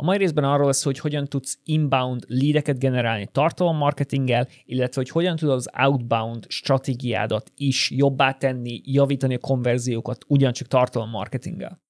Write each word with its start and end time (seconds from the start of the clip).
A 0.00 0.02
mai 0.02 0.18
részben 0.18 0.44
arról 0.44 0.66
lesz, 0.66 0.84
hogy 0.84 0.98
hogyan 0.98 1.24
tudsz 1.24 1.58
inbound 1.64 2.24
leadeket 2.28 2.78
generálni 2.78 3.28
tartalommarketinggel, 3.32 4.48
illetve 4.64 5.00
hogy 5.00 5.10
hogyan 5.10 5.36
tudod 5.36 5.54
az 5.54 5.68
outbound 5.78 6.44
stratégiádat 6.48 7.52
is 7.56 7.90
jobbá 7.90 8.32
tenni, 8.32 8.80
javítani 8.84 9.34
a 9.34 9.38
konverziókat 9.38 10.24
ugyancsak 10.26 10.66
tartalommarketinggel. 10.66 11.80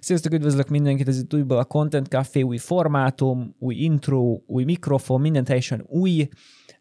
Sziasztok, 0.00 0.32
üdvözlök 0.32 0.68
mindenkit, 0.68 1.08
ez 1.08 1.18
itt 1.18 1.34
újból 1.34 1.58
a 1.58 1.64
Content 1.64 2.06
Café, 2.06 2.40
új 2.40 2.56
formátum, 2.56 3.54
új 3.58 3.74
intro, 3.74 4.40
új 4.46 4.64
mikrofon, 4.64 5.20
minden 5.20 5.44
teljesen 5.44 5.84
új, 5.86 6.28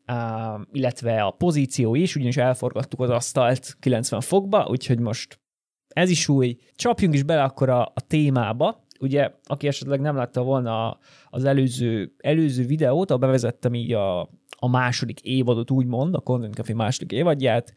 uh, 0.08 0.62
illetve 0.72 1.24
a 1.24 1.32
pozíció 1.32 1.96
is, 1.96 2.16
ugyanis 2.16 2.38
elforgattuk 2.38 3.00
az 3.00 3.10
asztalt 3.10 3.76
90 3.80 4.22
fokba, 4.22 4.68
úgyhogy 4.70 5.00
most 5.00 5.40
ez 5.88 6.10
is 6.10 6.28
új. 6.28 6.58
Csapjunk 6.76 7.14
is 7.14 7.24
bele 7.24 7.44
akkor 7.44 7.70
a, 7.70 7.82
a 7.82 8.02
témába. 8.08 8.86
Ugye, 9.00 9.32
aki 9.44 9.68
esetleg 9.68 10.00
nem 10.00 10.16
látta 10.16 10.44
volna 10.44 10.98
az 11.30 11.44
előző, 11.44 12.16
előző 12.18 12.66
videót, 12.66 13.12
ahol 13.12 13.22
bevezettem 13.22 13.74
így 13.74 13.94
a, 13.94 14.22
a 14.60 14.68
második 14.70 15.22
évadot, 15.22 15.72
úgymond, 15.72 16.16
a 16.16 16.20
Content 16.20 16.56
Café 16.56 16.74
második 16.74 17.12
évadját, 17.12 17.74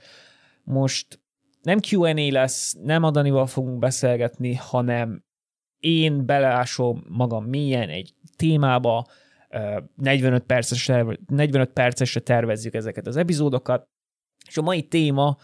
most 0.64 1.20
nem 1.62 1.78
Q&A 1.90 2.30
lesz, 2.30 2.76
nem 2.82 3.02
Adanival 3.02 3.46
fogunk 3.46 3.78
beszélgetni, 3.78 4.54
hanem 4.54 5.24
én 5.82 6.26
beleásom 6.26 7.04
magam 7.08 7.44
mélyen 7.44 7.88
egy 7.88 8.14
témába, 8.36 9.06
45 9.96 10.42
percesre, 10.42 11.06
45 11.26 11.70
percesre 11.72 12.20
tervezzük 12.20 12.74
ezeket 12.74 13.06
az 13.06 13.16
epizódokat, 13.16 13.88
és 14.48 14.56
a 14.56 14.62
mai 14.62 14.82
téma 14.82 15.36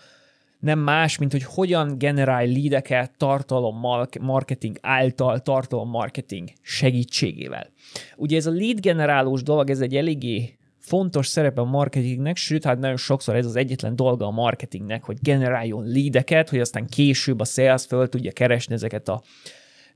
nem 0.59 0.79
más, 0.79 1.19
mint 1.19 1.33
hogy 1.33 1.43
hogyan 1.43 1.99
generálj 1.99 2.53
leadeket 2.53 3.17
tartalom 3.17 3.81
marketing 4.21 4.79
által, 4.81 5.41
tartalom 5.41 5.89
marketing 5.89 6.49
segítségével. 6.63 7.71
Ugye 8.17 8.37
ez 8.37 8.47
a 8.47 8.51
lead 8.51 8.81
generálós 8.81 9.43
dolog, 9.43 9.71
ez 9.71 9.81
egy 9.81 9.97
eléggé 9.97 10.59
fontos 10.79 11.27
szerepe 11.27 11.61
a 11.61 11.65
marketingnek, 11.65 12.37
sőt, 12.37 12.65
hát 12.65 12.79
nagyon 12.79 12.97
sokszor 12.97 13.37
ez 13.37 13.47
az 13.47 13.57
egyetlen 13.57 13.97
dolga 13.97 14.27
a 14.27 14.31
marketingnek, 14.31 15.05
hogy 15.05 15.19
generáljon 15.21 15.85
leadeket, 15.85 16.49
hogy 16.49 16.61
aztán 16.61 16.87
később 16.87 17.41
a 17.41 17.45
sales 17.45 17.85
föl 17.85 18.09
tudja 18.09 18.33
keresni 18.33 18.75
ezeket 18.75 19.09
a 19.09 19.23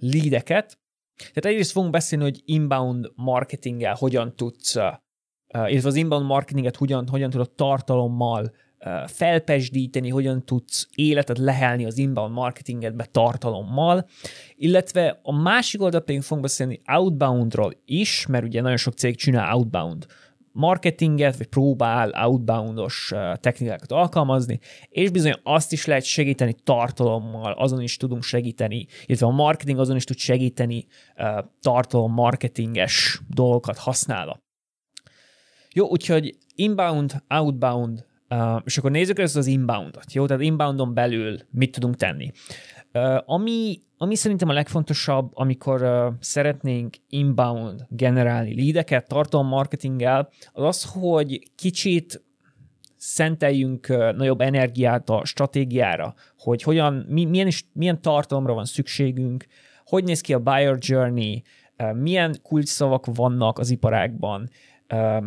leadeket. 0.03 0.79
Tehát 1.17 1.45
egyrészt 1.45 1.73
fogunk 1.73 1.93
beszélni, 1.93 2.25
hogy 2.25 2.41
inbound 2.45 3.11
marketinggel 3.15 3.95
hogyan 3.95 4.37
tudsz, 4.37 4.75
illetve 5.53 5.89
az 5.89 5.95
inbound 5.95 6.27
marketinget 6.27 6.77
hogyan, 6.77 7.09
hogyan 7.09 7.31
tudod 7.31 7.51
tartalommal 7.51 8.53
felpesdíteni, 9.07 10.09
hogyan 10.09 10.45
tudsz 10.45 10.89
életet 10.95 11.39
lehelni 11.39 11.85
az 11.85 11.99
inbound 11.99 12.33
marketingedbe 12.33 13.05
tartalommal, 13.05 14.09
illetve 14.55 15.21
a 15.23 15.33
másik 15.33 15.83
oldalt 15.83 16.05
pedig 16.05 16.23
fogunk 16.23 16.43
beszélni 16.43 16.81
outboundról 16.87 17.73
is, 17.85 18.27
mert 18.27 18.45
ugye 18.45 18.61
nagyon 18.61 18.77
sok 18.77 18.95
cég 18.95 19.17
csinál 19.17 19.55
outbound 19.55 20.07
marketinget, 20.53 21.37
vagy 21.37 21.47
próbál 21.47 22.25
outboundos 22.25 23.13
technikákat 23.35 23.93
alkalmazni, 23.93 24.59
és 24.89 25.11
bizony 25.11 25.35
azt 25.43 25.73
is 25.73 25.85
lehet 25.85 26.05
segíteni 26.05 26.55
tartalommal, 26.65 27.53
azon 27.53 27.83
is 27.83 27.97
tudunk 27.97 28.23
segíteni, 28.23 28.87
illetve 29.07 29.27
a 29.27 29.31
marketing 29.31 29.79
azon 29.79 29.97
is 29.97 30.05
tud 30.05 30.17
segíteni 30.17 30.87
tartalom 31.61 32.13
marketinges 32.13 33.21
dolgokat 33.29 33.79
használva. 33.79 34.41
Jó, 35.75 35.89
úgyhogy 35.89 36.37
inbound, 36.55 37.23
outbound, 37.29 38.07
és 38.65 38.79
akkor 38.79 38.91
nézzük 38.91 39.19
ezt 39.19 39.37
az 39.37 39.47
inboundot, 39.47 40.13
jó? 40.13 40.27
Tehát 40.27 40.43
inboundon 40.43 40.95
belül 40.95 41.39
mit 41.51 41.71
tudunk 41.71 41.97
tenni. 41.97 42.31
Ami, 43.25 43.83
ami 43.97 44.15
szerintem 44.15 44.49
a 44.49 44.53
legfontosabb, 44.53 45.31
amikor 45.35 46.11
szeretnénk 46.21 46.97
inbound 47.09 47.87
generálni 47.89 48.55
leadeket 48.55 49.09
tartalommarketinggel, 49.09 50.29
az 50.53 50.65
az, 50.65 50.93
hogy 50.93 51.51
kicsit 51.55 52.25
szenteljünk 52.97 53.89
nagyobb 54.17 54.41
energiát 54.41 55.11
a 55.11 55.25
stratégiára, 55.25 56.15
hogy 56.39 56.63
hogyan, 56.63 57.07
mi, 57.09 57.25
milyen, 57.25 57.47
is, 57.47 57.67
milyen 57.73 58.03
tartalomra 58.03 58.55
van 58.55 58.65
szükségünk, 58.65 59.47
hogy 59.85 60.05
néz 60.05 60.21
ki 60.21 60.33
a 60.33 60.39
buyer 60.39 60.77
journey, 60.81 61.43
milyen 61.93 62.39
kulcsszavak 62.43 63.07
vannak 63.15 63.59
az 63.59 63.71
iparágban, 63.71 64.51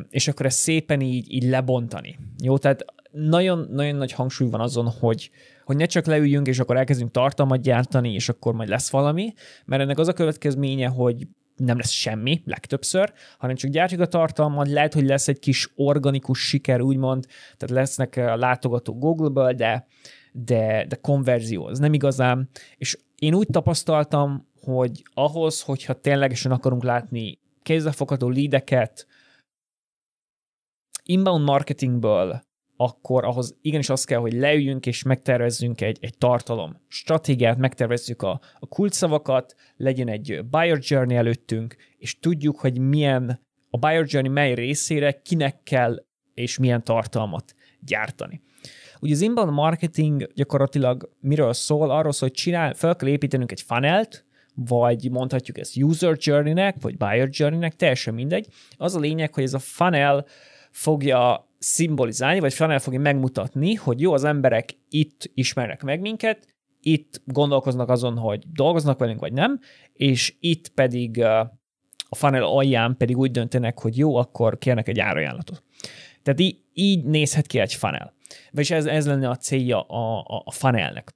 és 0.09 0.27
akkor 0.27 0.45
ezt 0.45 0.57
szépen 0.57 1.01
így, 1.01 1.33
így 1.33 1.43
lebontani. 1.43 2.19
Jó, 2.43 2.57
tehát 2.57 2.85
nagyon, 3.15 3.67
nagyon 3.71 3.95
nagy 3.95 4.11
hangsúly 4.11 4.49
van 4.49 4.61
azon, 4.61 4.87
hogy, 4.87 5.31
hogy 5.63 5.75
ne 5.75 5.85
csak 5.85 6.05
leüljünk, 6.05 6.47
és 6.47 6.59
akkor 6.59 6.77
elkezdünk 6.77 7.11
tartalmat 7.11 7.61
gyártani, 7.61 8.13
és 8.13 8.29
akkor 8.29 8.53
majd 8.53 8.69
lesz 8.69 8.89
valami, 8.89 9.33
mert 9.65 9.81
ennek 9.81 9.99
az 9.99 10.07
a 10.07 10.13
következménye, 10.13 10.87
hogy 10.87 11.27
nem 11.55 11.77
lesz 11.77 11.89
semmi, 11.89 12.41
legtöbbször, 12.45 13.13
hanem 13.37 13.55
csak 13.55 13.71
gyártjuk 13.71 14.01
a 14.01 14.07
tartalmat, 14.07 14.69
lehet, 14.69 14.93
hogy 14.93 15.05
lesz 15.05 15.27
egy 15.27 15.39
kis 15.39 15.71
organikus 15.75 16.47
siker, 16.47 16.81
úgymond, 16.81 17.25
tehát 17.57 17.75
lesznek 17.75 18.15
a 18.15 18.35
látogató 18.35 18.97
Google-ből, 18.97 19.53
de, 19.53 19.87
de, 20.31 20.85
de 20.87 20.95
konverzió 20.95 21.65
az 21.65 21.79
nem 21.79 21.93
igazán, 21.93 22.49
és 22.77 22.97
én 23.15 23.33
úgy 23.33 23.47
tapasztaltam, 23.51 24.47
hogy 24.61 25.03
ahhoz, 25.13 25.61
hogyha 25.61 25.93
ténylegesen 25.93 26.51
akarunk 26.51 26.83
látni 26.83 27.39
kézzelfogható 27.63 28.29
leadeket, 28.29 29.07
inbound 31.03 31.43
marketingből 31.43 32.44
akkor 32.77 33.23
ahhoz 33.23 33.57
igenis 33.61 33.89
az 33.89 34.03
kell, 34.03 34.19
hogy 34.19 34.33
leüljünk 34.33 34.85
és 34.85 35.03
megtervezzünk 35.03 35.81
egy, 35.81 35.97
egy 36.01 36.17
tartalom 36.17 36.81
stratégiát, 36.87 37.57
megtervezzük 37.57 38.21
a, 38.21 38.39
a 38.59 38.67
kulcsszavakat, 38.67 39.55
legyen 39.77 40.07
egy 40.07 40.45
buyer 40.49 40.77
journey 40.81 41.15
előttünk, 41.15 41.75
és 41.97 42.19
tudjuk, 42.19 42.59
hogy 42.59 42.79
milyen 42.79 43.43
a 43.69 43.77
buyer 43.77 44.05
journey 44.07 44.31
mely 44.31 44.53
részére 44.53 45.21
kinek 45.21 45.63
kell 45.63 46.05
és 46.33 46.57
milyen 46.57 46.83
tartalmat 46.83 47.55
gyártani. 47.79 48.41
Ugye 48.99 49.13
az 49.13 49.21
inbound 49.21 49.51
marketing 49.51 50.31
gyakorlatilag 50.33 51.09
miről 51.19 51.53
szól? 51.53 51.91
Arról 51.91 52.11
szól, 52.11 52.29
hogy 52.29 52.37
csinál, 52.37 52.73
fel 52.73 52.95
kell 52.95 53.09
építenünk 53.09 53.51
egy 53.51 53.61
funnelt, 53.61 54.25
vagy 54.55 55.11
mondhatjuk 55.11 55.57
ezt 55.57 55.77
user 55.77 56.15
journey-nek, 56.19 56.75
vagy 56.81 56.97
buyer 56.97 57.27
journey-nek, 57.31 57.75
teljesen 57.75 58.13
mindegy. 58.13 58.47
Az 58.77 58.95
a 58.95 58.99
lényeg, 58.99 59.33
hogy 59.33 59.43
ez 59.43 59.53
a 59.53 59.59
funnel 59.59 60.25
fogja 60.71 61.49
szimbolizálni, 61.65 62.39
vagy 62.39 62.53
fel 62.53 62.79
fogja 62.79 62.99
megmutatni, 62.99 63.73
hogy 63.73 64.01
jó, 64.01 64.13
az 64.13 64.23
emberek 64.23 64.77
itt 64.89 65.31
ismernek 65.33 65.83
meg 65.83 66.01
minket, 66.01 66.47
itt 66.81 67.21
gondolkoznak 67.25 67.89
azon, 67.89 68.17
hogy 68.17 68.43
dolgoznak 68.51 68.99
velünk, 68.99 69.19
vagy 69.19 69.33
nem, 69.33 69.59
és 69.93 70.35
itt 70.39 70.69
pedig 70.69 71.21
a 71.21 72.15
funnel 72.15 72.43
alján 72.43 72.97
pedig 72.97 73.17
úgy 73.17 73.31
döntenek, 73.31 73.79
hogy 73.79 73.97
jó, 73.97 74.15
akkor 74.15 74.57
kérnek 74.57 74.87
egy 74.87 74.99
árajánlatot. 74.99 75.63
Tehát 76.23 76.39
így, 76.39 76.57
így 76.73 77.03
nézhet 77.03 77.47
ki 77.47 77.59
egy 77.59 77.73
funnel. 77.73 78.13
Vagyis 78.51 78.71
ez, 78.71 78.85
ez 78.85 79.07
lenne 79.07 79.29
a 79.29 79.35
célja 79.35 79.81
a, 79.81 80.19
a, 80.19 80.41
a 80.45 80.51
funnelnek. 80.51 81.11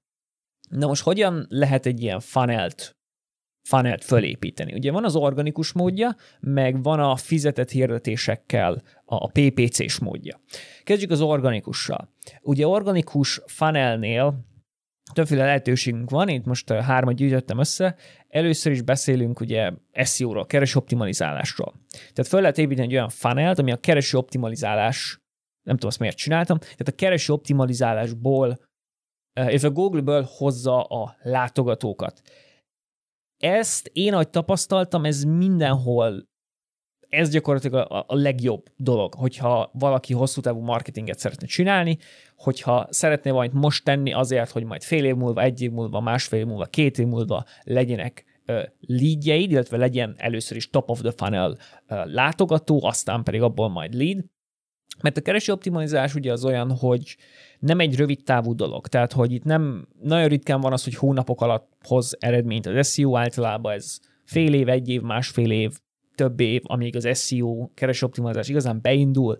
Na 0.70 0.88
most 0.88 1.04
hogyan 1.04 1.46
lehet 1.50 1.86
egy 1.86 2.02
ilyen 2.02 2.20
funnelt 2.20 2.99
funnelt 3.70 4.04
fölépíteni. 4.04 4.74
Ugye 4.74 4.92
van 4.92 5.06
az 5.06 5.16
organikus 5.16 5.72
módja, 5.72 6.16
meg 6.40 6.84
van 6.84 7.00
a 7.00 7.16
fizetett 7.16 7.70
hirdetésekkel 7.70 8.82
a 9.06 9.28
PPC-s 9.28 10.00
módja. 10.00 10.42
Kezdjük 10.84 11.12
az 11.12 11.22
organikussal. 11.22 12.10
Ugye 12.42 12.68
organikus 12.68 13.42
funnelnél 13.46 14.48
többféle 15.14 15.46
lehetőségünk 15.46 16.10
van, 16.10 16.30
itt 16.30 16.46
most 16.46 16.72
hármat 16.72 17.16
gyűjtöttem 17.16 17.60
össze. 17.60 17.96
Először 18.28 18.72
is 18.72 18.82
beszélünk 18.82 19.40
ugye 19.40 19.72
SEO-ról, 19.94 20.46
kereső 20.46 20.78
optimalizálásról. 20.78 21.74
Tehát 21.90 22.28
föl 22.32 22.42
lehet 22.42 22.58
építeni 22.58 22.88
egy 22.88 22.94
olyan 22.94 23.10
funnelt, 23.10 23.60
ami 23.60 23.72
a 23.72 23.78
kereső 23.78 24.18
optimalizálás, 24.18 25.20
nem 25.64 25.76
tudom 25.76 25.90
azt 25.90 26.00
miért 26.00 26.18
csináltam, 26.18 26.58
tehát 26.60 26.88
a 26.88 26.96
kereső 26.96 27.34
optimalizálásból, 27.34 28.60
illetve 29.34 29.68
Google-ből 29.68 30.28
hozza 30.38 30.84
a 30.84 31.16
látogatókat 31.22 32.22
ezt 33.40 33.90
én, 33.94 34.14
ahogy 34.14 34.30
tapasztaltam, 34.30 35.06
ez 35.06 35.24
mindenhol 35.24 36.28
ez 37.10 37.30
gyakorlatilag 37.30 37.92
a, 37.92 38.06
a 38.08 38.16
legjobb 38.16 38.66
dolog, 38.76 39.14
hogyha 39.14 39.70
valaki 39.74 40.14
hosszú 40.14 40.42
távú 40.42 40.60
marketinget 40.60 41.20
szeretne 41.20 41.48
csinálni, 41.48 41.98
hogyha 42.36 42.88
szeretné 42.90 43.30
valamit 43.30 43.54
most 43.54 43.84
tenni 43.84 44.14
azért, 44.14 44.50
hogy 44.50 44.64
majd 44.64 44.84
fél 44.84 45.06
év 45.06 45.16
múlva, 45.16 45.42
egy 45.42 45.62
év 45.62 45.72
múlva, 45.72 46.00
másfél 46.00 46.40
év 46.40 46.46
múlva, 46.46 46.66
két 46.66 47.00
év 47.00 47.08
múlva 47.08 47.46
legyenek 47.64 48.26
leadjeid, 48.80 49.52
illetve 49.52 49.78
legyen 49.78 50.16
először 50.18 50.58
is 50.58 50.70
top 50.70 50.90
of 50.90 51.02
the 51.02 51.12
funnel 51.12 51.58
látogató, 51.88 52.84
aztán 52.84 53.24
pedig 53.24 53.42
abból 53.42 53.70
majd 53.70 53.94
lead, 53.94 54.24
mert 55.02 55.18
a 55.18 55.22
kereső 55.22 55.52
optimalizás 55.52 56.16
ugye 56.16 56.32
az 56.32 56.46
olyan, 56.46 56.72
hogy 56.72 57.18
nem 57.60 57.80
egy 57.80 57.96
rövid 57.96 58.24
távú 58.24 58.56
dolog. 58.56 58.88
Tehát, 58.88 59.14
hogy 59.14 59.32
itt 59.32 59.44
nem 59.44 59.88
nagyon 60.02 60.28
ritkán 60.28 60.62
van 60.62 60.74
az, 60.74 60.84
hogy 60.84 60.96
hónapok 60.96 61.42
alatt 61.42 61.72
hoz 61.88 62.16
eredményt 62.20 62.66
az 62.66 62.94
SEO, 62.94 63.16
általában 63.16 63.74
ez 63.74 64.00
fél 64.24 64.54
év, 64.54 64.70
egy 64.70 64.90
év, 64.90 65.02
másfél 65.02 65.52
év, 65.52 65.78
több 66.16 66.40
év, 66.40 66.62
amíg 66.64 66.96
az 66.96 67.18
SEO 67.18 67.70
keresőoptimalizás 67.74 68.48
igazán 68.48 68.80
beindul, 68.82 69.38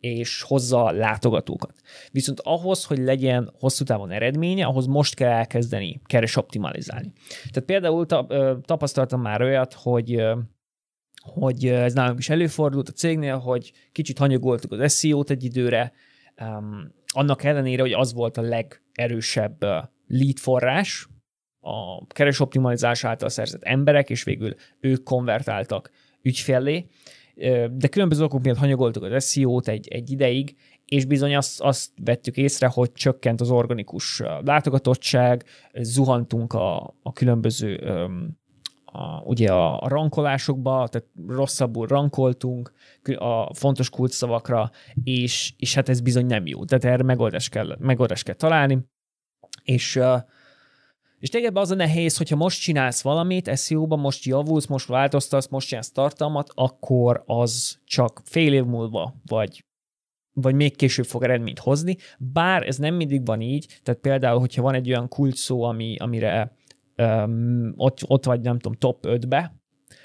és 0.00 0.42
hozza 0.42 0.90
látogatókat. 0.90 1.74
Viszont 2.10 2.40
ahhoz, 2.40 2.84
hogy 2.84 2.98
legyen 2.98 3.52
hosszú 3.58 3.84
távon 3.84 4.10
eredménye, 4.10 4.64
ahhoz 4.64 4.86
most 4.86 5.14
kell 5.14 5.30
elkezdeni 5.30 6.00
keres. 6.04 6.38
Tehát 6.52 7.64
például 7.66 8.06
tapasztaltam 8.60 9.20
már 9.20 9.42
olyat, 9.42 9.72
hogy 9.72 10.22
hogy 11.22 11.66
ez 11.66 11.92
nálunk 11.92 12.18
is 12.18 12.28
előfordult 12.28 12.88
a 12.88 12.92
cégnél, 12.92 13.38
hogy 13.38 13.72
kicsit 13.92 14.18
hanyagoltuk 14.18 14.72
az 14.72 14.98
SEO-t 14.98 15.30
egy 15.30 15.44
időre, 15.44 15.92
um, 16.40 16.94
annak 17.06 17.44
ellenére, 17.44 17.82
hogy 17.82 17.92
az 17.92 18.12
volt 18.12 18.36
a 18.36 18.42
legerősebb 18.42 19.64
lead 20.06 20.38
forrás, 20.38 21.08
a 21.60 22.06
keresoptimalizás 22.06 23.04
által 23.04 23.28
szerzett 23.28 23.62
emberek, 23.62 24.10
és 24.10 24.22
végül 24.22 24.54
ők 24.80 25.02
konvertáltak 25.02 25.90
ügyfellé, 26.22 26.86
de 27.70 27.88
különböző 27.90 28.24
okok 28.24 28.42
miatt 28.42 28.56
hanyagoltuk 28.56 29.02
az 29.02 29.30
SEO-t 29.30 29.68
egy, 29.68 29.88
egy 29.88 30.10
ideig, 30.10 30.56
és 30.84 31.04
bizony 31.04 31.36
azt, 31.36 31.60
azt 31.60 31.90
vettük 32.04 32.36
észre, 32.36 32.66
hogy 32.66 32.92
csökkent 32.92 33.40
az 33.40 33.50
organikus 33.50 34.22
látogatottság, 34.44 35.44
zuhantunk 35.72 36.52
a, 36.52 36.94
a 37.02 37.12
különböző 37.12 37.80
a, 38.92 39.22
ugye 39.24 39.52
a, 39.52 39.82
a 39.82 39.88
rankolásokba, 39.88 40.88
tehát 40.88 41.08
rosszabbul 41.26 41.86
rankoltunk 41.86 42.72
a 43.18 43.54
fontos 43.54 43.90
kulcsszavakra, 43.90 44.70
és, 45.04 45.52
és 45.56 45.74
hát 45.74 45.88
ez 45.88 46.00
bizony 46.00 46.26
nem 46.26 46.46
jó. 46.46 46.64
Tehát 46.64 46.84
erre 46.84 47.02
megoldást 47.02 47.50
kell, 47.50 47.76
megoldást 47.78 48.24
kell 48.24 48.34
találni, 48.34 48.78
és 49.62 50.00
és 51.18 51.28
tényleg 51.28 51.56
az 51.56 51.70
a 51.70 51.74
nehéz, 51.74 52.16
hogyha 52.16 52.36
most 52.36 52.60
csinálsz 52.60 53.02
valamit, 53.02 53.58
SEO-ban 53.58 53.98
most 53.98 54.24
javulsz, 54.24 54.66
most 54.66 54.86
változtatsz, 54.86 55.48
most 55.48 55.68
csinálsz 55.68 55.90
tartalmat, 55.90 56.50
akkor 56.54 57.22
az 57.26 57.78
csak 57.84 58.20
fél 58.24 58.52
év 58.52 58.64
múlva, 58.64 59.14
vagy 59.26 59.62
vagy 60.40 60.54
még 60.54 60.76
később 60.76 61.04
fog 61.04 61.22
eredményt 61.22 61.58
hozni, 61.58 61.96
bár 62.18 62.66
ez 62.66 62.76
nem 62.76 62.94
mindig 62.94 63.26
van 63.26 63.40
így, 63.40 63.80
tehát 63.82 64.00
például, 64.00 64.40
hogyha 64.40 64.62
van 64.62 64.74
egy 64.74 64.88
olyan 64.88 65.08
kult 65.08 65.36
szó, 65.36 65.62
ami, 65.62 65.96
amire 65.96 66.56
um, 66.98 67.72
ott, 67.76 67.98
ott 68.06 68.24
vagy, 68.24 68.40
nem 68.40 68.58
tudom, 68.58 68.78
top 68.78 69.06
5-be, 69.08 69.54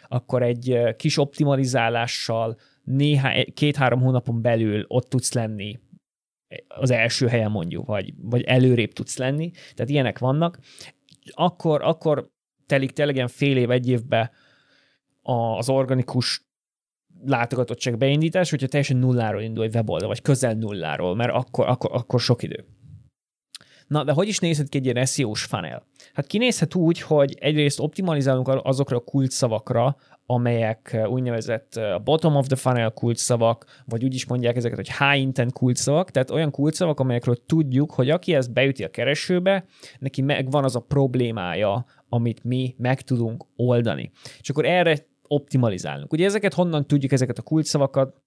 akkor 0.08 0.44
egy 0.44 0.80
kis 0.96 1.18
optimalizálással 1.18 2.58
néhány, 2.84 3.46
két-három 3.54 4.02
hónapon 4.02 4.42
belül 4.42 4.86
ott 4.88 5.10
tudsz 5.10 5.34
lenni 5.34 5.80
az 6.68 6.92
első 6.92 7.28
helyen 7.28 7.52
mondjuk, 7.52 7.86
vagy, 7.86 8.14
vagy 8.22 8.42
előrébb 8.42 8.92
tudsz 8.92 9.18
lenni, 9.18 9.52
tehát 9.52 9.92
ilyenek 9.92 10.20
vannak, 10.20 10.60
akkor, 11.32 11.82
akkor 11.84 12.30
telik 12.66 12.92
tényleg 12.92 13.28
fél 13.28 13.58
év, 13.58 13.72
egy 13.72 13.90
évbe 13.90 14.32
az 15.22 15.70
organikus 15.70 16.46
látogatottság 17.26 17.98
beindítás, 17.98 18.50
hogyha 18.50 18.68
teljesen 18.68 18.98
nulláról 18.98 19.42
indul 19.42 19.64
egy 19.64 19.76
weboldal, 19.76 20.08
vagy 20.08 20.22
közel 20.22 20.54
nulláról, 20.54 21.16
mert 21.16 21.32
akkor, 21.32 21.68
akkor, 21.68 21.90
akkor 21.94 22.20
sok 22.20 22.44
idő. 22.44 22.66
Na, 23.94 24.04
de 24.04 24.12
hogy 24.12 24.28
is 24.28 24.40
nézhet 24.40 24.70
ki 24.70 24.78
egy 24.78 24.86
ilyen 24.86 25.06
SEO-s 25.06 25.44
funnel? 25.44 25.86
Hát 26.14 26.28
kinézhet 26.28 26.76
úgy, 26.76 27.02
hogy 27.02 27.38
egyrészt 27.40 27.80
optimalizálunk 27.80 28.48
azokra 28.48 28.98
a 28.98 29.00
kult 29.00 29.32
szavakra, 29.32 29.96
amelyek 30.26 30.98
úgynevezett 31.08 31.80
bottom 32.04 32.36
of 32.36 32.48
the 32.48 32.56
funnel 32.56 32.92
kulcsszavak, 32.92 33.66
vagy 33.86 34.04
úgy 34.04 34.14
is 34.14 34.26
mondják 34.26 34.56
ezeket, 34.56 34.78
hogy 34.78 34.92
high 34.98 35.20
intent 35.20 35.54
kulcsszavak, 35.54 36.12
tehát 36.12 36.32
olyan 36.32 36.52
kulcsszavak, 36.52 37.00
amelyekről 37.00 37.46
tudjuk, 37.46 37.92
hogy 37.92 38.10
aki 38.10 38.36
ezt 38.36 38.54
beüti 38.54 38.84
a 38.84 38.90
keresőbe, 38.90 39.66
neki 40.00 40.22
megvan 40.22 40.64
az 40.64 40.76
a 40.76 40.80
problémája, 40.80 41.86
amit 42.10 42.44
mi 42.44 42.76
meg 42.78 43.02
tudunk 43.02 43.46
oldani. 43.56 44.12
És 44.40 44.50
akkor 44.50 44.66
erre 44.66 44.98
optimalizálunk. 45.28 46.14
Ugye 46.14 46.26
ezeket 46.26 46.54
honnan 46.54 46.88
tudjuk, 46.88 47.12
ezeket 47.12 47.38
a 47.38 47.42
kulcsszavakat? 47.42 48.22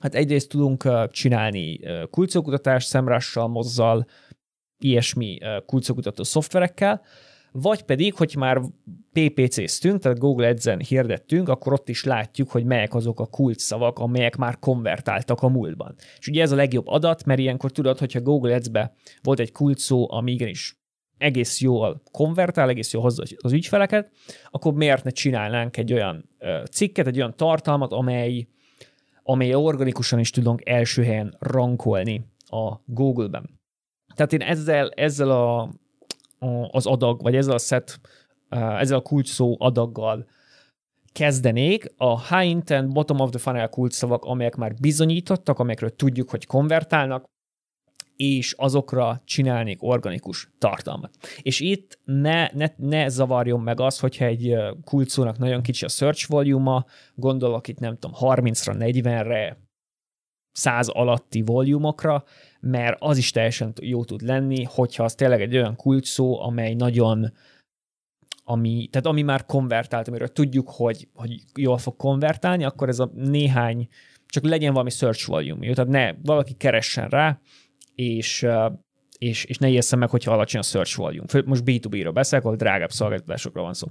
Hát 0.00 0.14
egyrészt 0.14 0.48
tudunk 0.48 1.08
csinálni 1.10 1.80
kulcokutatást 2.10 2.88
szemrással, 2.88 3.48
mozzal, 3.48 4.06
ilyesmi 4.84 5.38
kulcokutató 5.66 6.22
szoftverekkel, 6.22 7.02
vagy 7.52 7.82
pedig, 7.82 8.14
hogy 8.14 8.34
már 8.38 8.60
PPC-ztünk, 9.12 10.00
tehát 10.00 10.18
Google 10.18 10.48
Ads-en 10.48 10.80
hirdettünk, 10.80 11.48
akkor 11.48 11.72
ott 11.72 11.88
is 11.88 12.04
látjuk, 12.04 12.50
hogy 12.50 12.64
melyek 12.64 12.94
azok 12.94 13.20
a 13.20 13.26
kult 13.26 13.58
szavak, 13.58 13.98
amelyek 13.98 14.36
már 14.36 14.58
konvertáltak 14.58 15.42
a 15.42 15.48
múltban. 15.48 15.94
És 16.18 16.28
ugye 16.28 16.42
ez 16.42 16.52
a 16.52 16.56
legjobb 16.56 16.86
adat, 16.86 17.24
mert 17.24 17.40
ilyenkor 17.40 17.70
tudod, 17.70 17.98
hogyha 17.98 18.20
Google 18.20 18.54
Ads-be 18.54 18.94
volt 19.22 19.40
egy 19.40 19.52
kult 19.52 19.78
szó, 19.78 20.12
ami 20.12 20.32
igenis 20.32 20.78
egész 21.18 21.60
jól 21.60 22.02
konvertál, 22.10 22.68
egész 22.68 22.92
jól 22.92 23.02
hozza 23.02 23.22
az 23.36 23.52
ügyfeleket, 23.52 24.10
akkor 24.50 24.74
miért 24.74 25.04
ne 25.04 25.10
csinálnánk 25.10 25.76
egy 25.76 25.92
olyan 25.92 26.28
cikket, 26.70 27.06
egy 27.06 27.16
olyan 27.16 27.36
tartalmat, 27.36 27.92
amely, 27.92 28.46
amely 29.22 29.54
organikusan 29.54 30.18
is 30.18 30.30
tudunk 30.30 30.68
első 30.68 31.02
helyen 31.02 31.36
rankolni 31.38 32.24
a 32.46 32.74
Google-ben. 32.84 33.59
Tehát 34.20 34.32
én 34.32 34.42
ezzel, 34.42 34.90
ezzel 34.90 35.30
a 35.30 35.70
az 36.70 36.86
adag, 36.86 37.22
vagy 37.22 37.36
ezzel 37.36 37.54
a 37.54 37.58
set, 37.58 38.00
ezzel 38.48 38.98
a 38.98 39.02
kulcsszó 39.02 39.56
adaggal 39.58 40.26
kezdenék, 41.12 41.92
a 41.96 42.36
high 42.36 42.50
intent, 42.50 42.92
bottom 42.92 43.20
of 43.20 43.30
the 43.30 43.38
funnel 43.38 43.68
kulcsszavak, 43.68 44.24
amelyek 44.24 44.56
már 44.56 44.74
bizonyítottak, 44.80 45.58
amelyekről 45.58 45.96
tudjuk, 45.96 46.30
hogy 46.30 46.46
konvertálnak, 46.46 47.24
és 48.16 48.54
azokra 48.56 49.22
csinálnék 49.24 49.82
organikus 49.82 50.50
tartalmat. 50.58 51.10
És 51.42 51.60
itt 51.60 51.98
ne, 52.04 52.48
ne, 52.52 52.66
ne 52.76 53.08
zavarjon 53.08 53.60
meg 53.60 53.80
az, 53.80 53.98
hogyha 53.98 54.24
egy 54.24 54.56
kulcsszónak 54.84 55.38
nagyon 55.38 55.62
kicsi 55.62 55.84
a 55.84 55.88
search 55.88 56.28
volume 56.28 56.84
gondolok 57.14 57.68
itt 57.68 57.78
nem 57.78 57.96
tudom, 57.96 58.16
30-ra, 58.20 58.74
40-re, 58.78 59.69
100 60.52 60.88
alatti 60.88 61.42
volumokra, 61.42 62.24
mert 62.60 62.96
az 63.00 63.18
is 63.18 63.30
teljesen 63.30 63.72
jó 63.80 64.04
tud 64.04 64.22
lenni, 64.22 64.64
hogyha 64.64 65.04
az 65.04 65.14
tényleg 65.14 65.40
egy 65.40 65.56
olyan 65.56 65.76
kulcs 65.76 66.08
szó, 66.08 66.40
amely 66.40 66.74
nagyon 66.74 67.32
ami, 68.44 68.88
tehát 68.90 69.06
ami 69.06 69.22
már 69.22 69.44
konvertált, 69.46 70.08
amiről 70.08 70.28
tudjuk, 70.28 70.70
hogy, 70.70 71.08
hogy 71.14 71.42
jól 71.54 71.78
fog 71.78 71.96
konvertálni, 71.96 72.64
akkor 72.64 72.88
ez 72.88 72.98
a 72.98 73.10
néhány, 73.14 73.88
csak 74.26 74.44
legyen 74.44 74.72
valami 74.72 74.90
search 74.90 75.26
volume, 75.28 75.66
jó? 75.66 75.72
tehát 75.72 75.90
ne, 75.90 76.12
valaki 76.22 76.52
keressen 76.52 77.08
rá, 77.08 77.40
és, 77.94 78.46
és, 79.18 79.44
és 79.44 79.58
ne 79.58 79.68
ijesszem 79.68 79.98
meg, 79.98 80.10
hogyha 80.10 80.32
alacsony 80.32 80.60
a 80.60 80.64
search 80.64 80.96
volume. 80.96 81.26
Most 81.44 81.62
B2B-ről 81.64 82.10
beszélek, 82.14 82.44
ahol 82.44 82.56
drágább 82.56 82.90
szolgáltatásokról 82.90 83.64
van 83.64 83.74
szó. 83.74 83.86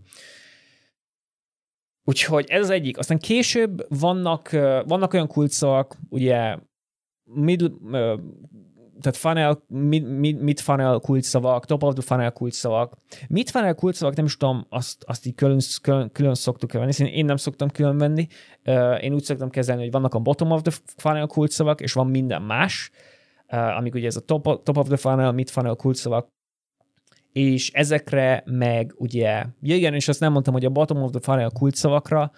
Úgyhogy 2.10 2.46
ez 2.50 2.62
az 2.62 2.70
egyik. 2.70 2.98
Aztán 2.98 3.18
később 3.18 3.86
vannak, 4.00 4.50
vannak 4.86 5.14
olyan 5.14 5.28
kulcsszavak, 5.28 5.98
ugye 6.10 6.58
middle, 7.24 7.70
tehát 9.02 9.18
funnel, 9.18 9.64
mid, 9.68 10.18
mid, 10.18 10.42
mid 10.42 10.60
funnel 10.60 11.00
kulcsszavak, 11.00 11.66
top 11.66 11.84
of 11.84 11.94
the 11.94 12.02
funnel 12.02 12.32
kulcsszavak. 12.32 12.96
Mid 13.28 13.50
funnel 13.50 13.76
kulcsszavak, 13.76 14.16
nem 14.16 14.26
is 14.26 14.38
tudom, 14.38 14.66
azt, 14.70 15.04
azt 15.08 15.26
így 15.26 15.36
külön, 15.36 15.60
külön, 15.82 16.12
külön 16.12 16.34
szoktuk 16.34 16.72
venni, 16.72 17.10
én 17.12 17.26
nem 17.26 17.38
szoktam 17.38 17.70
külön 17.70 17.98
venni. 17.98 18.28
Én 19.02 19.14
úgy 19.14 19.24
szoktam 19.24 19.50
kezelni, 19.50 19.82
hogy 19.82 19.92
vannak 19.92 20.14
a 20.14 20.20
bottom 20.20 20.52
of 20.52 20.62
the 20.62 20.72
funnel 20.98 21.28
kulcsszavak, 21.28 21.82
és 21.82 21.94
van 21.94 22.08
minden 22.08 22.42
más, 22.42 22.92
amik 23.48 23.94
ugye 23.94 24.08
ez 24.08 24.16
a 24.16 24.22
top, 24.22 24.64
top 24.64 24.78
of 24.78 24.88
the 24.88 24.98
funnel, 24.98 25.32
mid 25.32 25.50
funnel 25.50 25.76
kulcsszavak, 25.76 26.28
és 27.40 27.72
ezekre 27.72 28.44
meg 28.46 28.94
ugye, 28.96 29.46
ja 29.62 29.76
igen, 29.76 29.94
és 29.94 30.08
azt 30.08 30.20
nem 30.20 30.32
mondtam, 30.32 30.54
hogy 30.54 30.66
a 30.66 30.70
bottom 30.70 31.02
of 31.04 31.12
the 31.12 31.20
funnel 31.20 31.50
kulcsszavakra, 31.50 32.32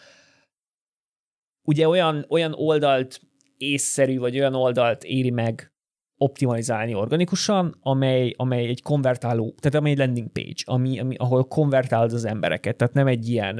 ugye 1.63 1.87
olyan, 1.87 2.25
olyan 2.29 2.53
oldalt 2.55 3.21
észszerű, 3.57 4.19
vagy 4.19 4.39
olyan 4.39 4.55
oldalt 4.55 5.03
éri 5.03 5.29
meg 5.29 5.73
optimalizálni 6.17 6.93
organikusan, 6.93 7.77
amely, 7.79 8.33
amely 8.37 8.67
egy 8.67 8.81
konvertáló, 8.81 9.55
tehát 9.59 9.77
amely 9.77 9.91
egy 9.91 9.97
landing 9.97 10.31
page, 10.31 10.61
ami, 10.63 10.99
ami, 10.99 11.15
ahol 11.15 11.43
konvertálod 11.43 12.13
az 12.13 12.25
embereket, 12.25 12.75
tehát 12.75 12.93
nem 12.93 13.07
egy 13.07 13.29
ilyen 13.29 13.59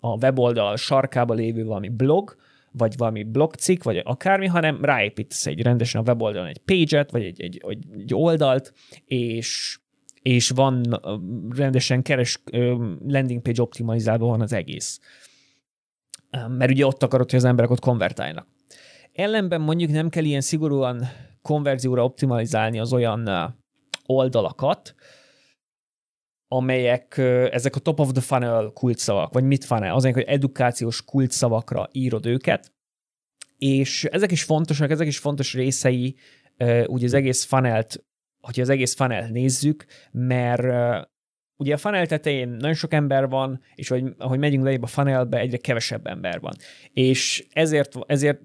a 0.00 0.16
weboldal 0.22 0.76
sarkába 0.76 1.34
lévő 1.34 1.64
valami 1.64 1.88
blog, 1.88 2.36
vagy 2.72 2.96
valami 2.96 3.22
blogcikk, 3.22 3.82
vagy 3.82 4.00
akármi, 4.04 4.46
hanem 4.46 4.84
ráépítesz 4.84 5.46
egy 5.46 5.62
rendesen 5.62 6.00
a 6.00 6.04
weboldalon 6.04 6.48
egy 6.48 6.62
page-et, 6.64 7.10
vagy 7.10 7.24
egy, 7.24 7.40
egy, 7.40 7.62
egy 7.98 8.14
oldalt, 8.14 8.72
és 9.04 9.80
és 10.22 10.48
van 10.48 11.00
rendesen 11.56 12.02
keres 12.02 12.42
landing 13.06 13.42
page 13.42 13.62
optimalizálva 13.62 14.26
van 14.26 14.40
az 14.40 14.52
egész. 14.52 15.00
Mert 16.48 16.70
ugye 16.70 16.86
ott 16.86 17.02
akarod, 17.02 17.30
hogy 17.30 17.38
az 17.38 17.44
emberek 17.44 17.70
ott 17.70 17.80
konvertáljanak. 17.80 18.46
Ellenben 19.12 19.60
mondjuk 19.60 19.90
nem 19.90 20.08
kell 20.08 20.24
ilyen 20.24 20.40
szigorúan 20.40 21.08
konverzióra 21.42 22.04
optimalizálni 22.04 22.78
az 22.78 22.92
olyan 22.92 23.28
oldalakat, 24.06 24.94
amelyek 26.48 27.18
ezek 27.50 27.76
a 27.76 27.80
top 27.80 28.00
of 28.00 28.12
the 28.12 28.20
funnel 28.20 28.70
kulcsszavak, 28.74 29.32
vagy 29.32 29.44
mit 29.44 29.64
funnel, 29.64 29.94
azok, 29.94 30.14
hogy 30.14 30.22
edukációs 30.22 31.04
kulcsszavakra 31.04 31.88
írod 31.92 32.26
őket, 32.26 32.72
és 33.58 34.04
ezek 34.04 34.30
is 34.30 34.42
fontosak, 34.42 34.90
ezek 34.90 35.06
is 35.06 35.18
fontos 35.18 35.54
részei 35.54 36.16
úgy 36.86 37.04
az 37.04 37.14
egész 37.14 37.44
funnelt, 37.44 38.04
hogyha 38.40 38.62
az 38.62 38.68
egész 38.68 38.94
funnel 38.94 39.28
nézzük, 39.28 39.84
mert 40.10 40.62
ugye 41.56 41.74
a 41.74 41.76
funnel 41.76 42.06
tetején 42.06 42.48
nagyon 42.48 42.74
sok 42.74 42.92
ember 42.92 43.28
van, 43.28 43.60
és 43.74 43.88
hogy, 43.88 44.04
ahogy 44.18 44.38
megyünk 44.38 44.64
lejjebb 44.64 44.82
a 44.82 44.86
funnelbe, 44.86 45.38
egyre 45.38 45.56
kevesebb 45.56 46.06
ember 46.06 46.40
van. 46.40 46.54
És 46.92 47.46
ezért, 47.52 47.94
ezért 48.06 48.40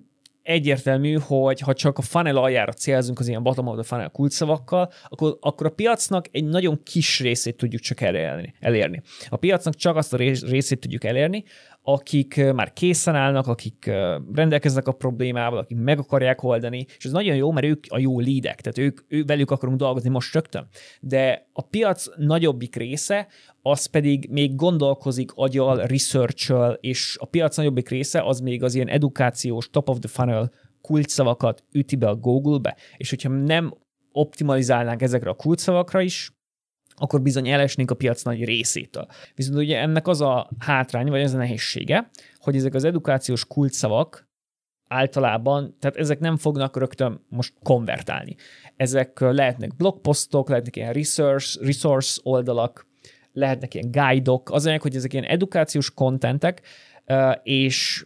egyértelmű, 0.45 1.13
hogy 1.13 1.59
ha 1.59 1.73
csak 1.73 1.97
a 1.97 2.01
funnel 2.01 2.37
aljára 2.37 2.71
célzunk 2.71 3.19
az 3.19 3.27
ilyen 3.27 3.43
bottom 3.43 3.67
of 3.67 3.75
the 3.75 3.83
funnel 3.83 4.09
kulcsszavakkal, 4.09 4.91
akkor, 5.07 5.37
akkor 5.41 5.65
a 5.65 5.69
piacnak 5.69 6.27
egy 6.31 6.45
nagyon 6.45 6.83
kis 6.83 7.19
részét 7.19 7.57
tudjuk 7.57 7.81
csak 7.81 8.01
elérni. 8.01 8.53
elérni. 8.59 9.01
A 9.29 9.37
piacnak 9.37 9.75
csak 9.75 9.95
azt 9.95 10.13
a 10.13 10.17
részét 10.17 10.79
tudjuk 10.79 11.03
elérni, 11.03 11.43
akik 11.87 12.51
már 12.53 12.73
készen 12.73 13.15
állnak, 13.15 13.47
akik 13.47 13.91
rendelkeznek 14.33 14.87
a 14.87 14.91
problémával, 14.91 15.57
akik 15.57 15.77
meg 15.77 15.99
akarják 15.99 16.43
oldani, 16.43 16.85
és 16.97 17.05
ez 17.05 17.11
nagyon 17.11 17.35
jó, 17.35 17.51
mert 17.51 17.65
ők 17.65 17.85
a 17.87 17.99
jó 17.99 18.19
lídek, 18.19 18.61
tehát 18.61 18.77
ők, 18.77 18.99
ők 19.07 19.27
velük 19.27 19.51
akarunk 19.51 19.77
dolgozni 19.77 20.09
most 20.09 20.33
rögtön. 20.33 20.67
De 21.01 21.47
a 21.53 21.61
piac 21.61 22.05
nagyobbik 22.17 22.75
része, 22.75 23.27
az 23.61 23.85
pedig 23.85 24.27
még 24.31 24.55
gondolkozik 24.55 25.31
agyal, 25.35 25.77
research 25.77 26.53
és 26.79 27.17
a 27.19 27.25
piac 27.25 27.57
nagyobbik 27.57 27.89
része 27.89 28.21
az 28.21 28.39
még 28.39 28.63
az 28.63 28.75
ilyen 28.75 28.89
edukációs, 28.89 29.69
top 29.69 29.89
of 29.89 29.99
the 29.99 30.09
funnel 30.09 30.51
kulcsszavakat 30.81 31.63
üti 31.71 31.95
be 31.95 32.07
a 32.07 32.15
Google-be, 32.15 32.75
és 32.97 33.09
hogyha 33.09 33.29
nem 33.29 33.73
optimalizálnánk 34.11 35.01
ezekre 35.01 35.29
a 35.29 35.33
kulcsszavakra 35.33 36.01
is, 36.01 36.34
akkor 36.97 37.21
bizony 37.21 37.49
elesnénk 37.49 37.91
a 37.91 37.95
piac 37.95 38.23
nagy 38.23 38.43
részétől. 38.43 39.07
Viszont 39.35 39.57
ugye 39.57 39.79
ennek 39.79 40.07
az 40.07 40.21
a 40.21 40.49
hátrány, 40.59 41.09
vagy 41.09 41.21
az 41.21 41.33
a 41.33 41.37
nehézsége, 41.37 42.09
hogy 42.39 42.55
ezek 42.55 42.73
az 42.73 42.83
edukációs 42.83 43.45
kulcsszavak 43.45 44.27
általában, 44.87 45.75
tehát 45.79 45.97
ezek 45.97 46.19
nem 46.19 46.37
fognak 46.37 46.77
rögtön 46.77 47.25
most 47.29 47.53
konvertálni. 47.63 48.35
Ezek 48.75 49.19
lehetnek 49.19 49.75
blogposztok, 49.75 50.49
lehetnek 50.49 50.75
ilyen 50.75 50.93
resource, 50.93 51.59
resource 51.65 52.21
oldalak, 52.23 52.87
lehetnek 53.31 53.73
ilyen 53.73 53.91
guide-ok, 53.91 54.49
az 54.51 54.65
olyan, 54.65 54.79
hogy 54.81 54.95
ezek 54.95 55.13
ilyen 55.13 55.25
edukációs 55.25 55.93
kontentek, 55.93 56.61
és, 57.43 58.05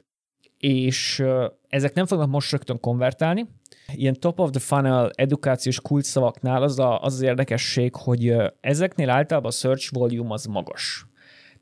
és 0.58 1.24
ezek 1.67 1.93
nem 1.93 2.05
fognak 2.05 2.29
most 2.29 2.51
rögtön 2.51 2.79
konvertálni, 2.79 3.48
ilyen 3.93 4.19
top 4.19 4.39
of 4.39 4.50
the 4.50 4.60
funnel 4.60 5.12
edukációs 5.13 5.81
kulcsszavaknál 5.81 6.63
az, 6.63 6.79
a, 6.79 7.01
az 7.01 7.13
az 7.13 7.22
érdekesség, 7.22 7.96
hogy 7.96 8.36
ezeknél 8.62 9.10
általában 9.10 9.50
a 9.50 9.53
search 9.53 9.93
volume 9.93 10.34
az 10.34 10.46
magas. 10.46 11.08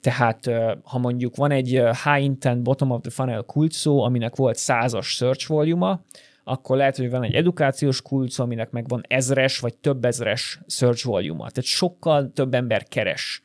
Tehát 0.02 0.50
ha 0.84 0.98
mondjuk 0.98 1.36
van 1.36 1.52
egy 1.52 1.70
high 2.04 2.24
intent 2.24 2.62
bottom 2.62 2.92
of 2.92 3.02
the 3.02 3.12
funnel 3.12 3.44
kulcsszó, 3.44 4.04
aminek 4.04 4.36
volt 4.36 4.56
százas 4.56 5.08
search 5.08 5.48
volume 5.48 6.00
akkor 6.48 6.78
lehet, 6.78 6.98
hogy 6.98 7.10
van 7.10 7.24
egy 7.24 7.34
edukációs 7.34 8.02
kulcs, 8.02 8.40
aminek 8.40 8.72
meg 8.72 8.88
van 8.88 9.04
ezres 9.08 9.60
vagy 9.60 9.76
több 9.76 10.06
ezres 10.06 10.60
search 10.68 11.06
volume 11.06 11.38
Tehát 11.38 11.64
sokkal 11.64 12.32
több 12.32 12.54
ember 12.54 12.84
keres. 12.84 13.42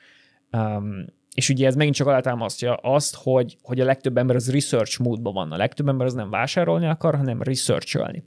Um, 0.52 1.04
és 1.34 1.48
ugye 1.48 1.66
ez 1.66 1.74
megint 1.74 1.96
csak 1.96 2.06
alátámasztja 2.06 2.74
azt, 2.74 3.16
hogy, 3.16 3.56
hogy 3.62 3.80
a 3.80 3.84
legtöbb 3.84 4.16
ember 4.16 4.36
az 4.36 4.52
research 4.52 5.00
módban 5.00 5.32
van. 5.34 5.52
A 5.52 5.56
legtöbb 5.56 5.88
ember 5.88 6.06
az 6.06 6.14
nem 6.14 6.30
vásárolni 6.30 6.86
akar, 6.86 7.16
hanem 7.16 7.42
researcholni 7.42 8.24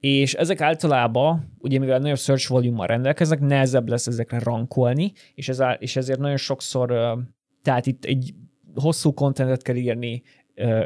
és 0.00 0.34
ezek 0.34 0.60
általában, 0.60 1.56
ugye 1.58 1.78
mivel 1.78 1.98
nagyobb 1.98 2.18
search 2.18 2.48
volume 2.48 2.86
rendelkeznek, 2.86 3.40
nehezebb 3.40 3.88
lesz 3.88 4.06
ezekre 4.06 4.38
rankolni, 4.38 5.12
és, 5.34 5.48
ez, 5.48 5.62
és 5.78 5.96
ezért 5.96 6.18
nagyon 6.18 6.36
sokszor, 6.36 7.16
tehát 7.62 7.86
itt 7.86 8.04
egy 8.04 8.34
hosszú 8.74 9.12
kontentet 9.12 9.62
kell 9.62 9.76
írni, 9.76 10.22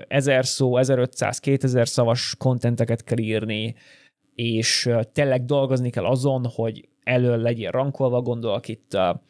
1000 0.09 0.47
szó, 0.47 0.77
1500, 0.77 1.39
2000 1.39 1.89
szavas 1.89 2.35
kontenteket 2.39 3.05
kell 3.05 3.19
írni, 3.19 3.75
és 4.35 4.91
tényleg 5.13 5.45
dolgozni 5.45 5.91
kell 5.91 6.05
azon, 6.05 6.47
hogy 6.55 6.89
elől 7.03 7.37
legyél 7.37 7.71
rankolva, 7.71 8.21
gondolok 8.21 8.69
itt 8.69 8.95
a, 8.95 9.23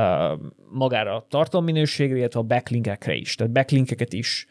a, 0.00 0.38
magára 0.72 1.16
a 1.16 1.26
tartalomminőségre, 1.28 2.16
illetve 2.16 2.40
a 2.40 2.42
backlinkekre 2.42 3.14
is. 3.14 3.34
Tehát 3.34 3.52
backlinkeket 3.52 4.12
is 4.12 4.46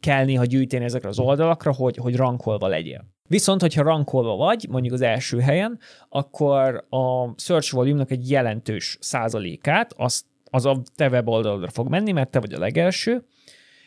kell 0.00 0.24
néha 0.24 0.44
gyűjteni 0.44 0.84
ezekre 0.84 1.08
az 1.08 1.18
oldalakra, 1.18 1.72
hogy, 1.72 1.96
hogy 1.96 2.16
rankolva 2.16 2.66
legyél. 2.66 3.15
Viszont, 3.28 3.60
hogyha 3.60 3.82
rankolva 3.82 4.36
vagy, 4.36 4.66
mondjuk 4.70 4.94
az 4.94 5.00
első 5.00 5.38
helyen, 5.40 5.78
akkor 6.08 6.86
a 6.88 7.34
search 7.36 7.72
volume-nak 7.72 8.10
egy 8.10 8.30
jelentős 8.30 8.98
százalékát 9.00 9.92
az, 9.96 10.24
az 10.50 10.66
a 10.66 10.82
te 10.96 11.08
weboldalra 11.08 11.68
fog 11.68 11.88
menni, 11.88 12.12
mert 12.12 12.30
te 12.30 12.40
vagy 12.40 12.52
a 12.52 12.58
legelső, 12.58 13.24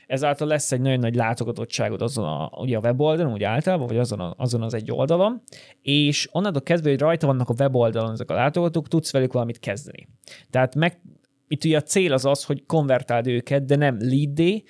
ezáltal 0.10 0.48
lesz 0.48 0.72
egy 0.72 0.81
nagyon 0.81 1.00
nagy 1.00 1.15
látogatottságod 1.15 2.01
azon 2.01 2.25
a, 2.25 2.50
ugye 2.58 2.77
a 2.77 2.79
weboldalon, 2.79 3.34
úgy 3.34 3.43
általában, 3.43 3.88
vagy 3.88 3.98
azon, 3.98 4.19
a, 4.19 4.34
azon 4.38 4.62
az 4.62 4.74
egy 4.74 4.91
oldalon, 4.91 5.41
és 5.81 6.29
onnantól 6.31 6.62
kezdve, 6.62 6.89
hogy 6.89 7.00
rajta 7.00 7.27
vannak 7.27 7.50
a 7.50 7.53
weboldalon 7.60 8.12
ezek 8.12 8.29
a 8.29 8.34
látogatók, 8.34 8.88
tudsz 8.88 9.12
velük 9.12 9.34
valamit 9.34 9.60
kezdeni. 9.60 10.08
Tehát 10.50 10.75
meg, 10.75 11.01
itt 11.48 11.63
ugye 11.63 11.77
a 11.77 11.81
cél 11.81 12.13
az 12.13 12.25
az, 12.25 12.43
hogy 12.43 12.65
konvertáld 12.65 13.27
őket, 13.27 13.65
de 13.65 13.75
nem 13.75 13.98
lead 14.00 14.63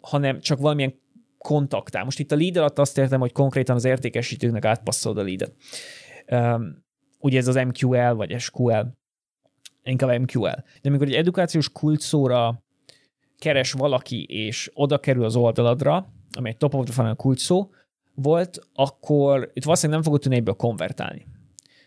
hanem 0.00 0.40
csak 0.40 0.58
valamilyen 0.58 0.94
kontaktál. 1.38 2.04
Most 2.04 2.18
itt 2.18 2.32
a 2.32 2.36
lead 2.36 2.56
alatt 2.56 2.78
azt 2.78 2.98
értem, 2.98 3.20
hogy 3.20 3.32
konkrétan 3.32 3.76
az 3.76 3.84
értékesítőknek 3.84 4.64
átpasszolod 4.64 5.18
a 5.18 5.22
leadet. 5.22 5.54
Um, 6.30 6.84
ugye 7.18 7.38
ez 7.38 7.48
az 7.48 7.54
MQL 7.54 8.12
vagy 8.12 8.40
SQL, 8.40 8.80
inkább 9.82 10.20
MQL. 10.20 10.64
De 10.82 10.88
amikor 10.88 11.06
egy 11.06 11.14
edukációs 11.14 11.72
kulcsszóra 11.72 12.62
keres 13.38 13.72
valaki, 13.72 14.24
és 14.24 14.70
oda 14.74 14.98
kerül 14.98 15.24
az 15.24 15.36
oldaladra, 15.36 16.12
ami 16.36 16.48
egy 16.48 16.56
top 16.56 16.74
of 16.74 16.84
the 16.84 16.94
funnel 16.94 17.14
kulcsszó 17.14 17.70
volt, 18.14 18.58
akkor 18.74 19.50
itt 19.52 19.64
valószínűleg 19.64 20.00
nem 20.00 20.02
fogod 20.02 20.20
tudni 20.20 20.36
egyből 20.36 20.54
konvertálni 20.54 21.26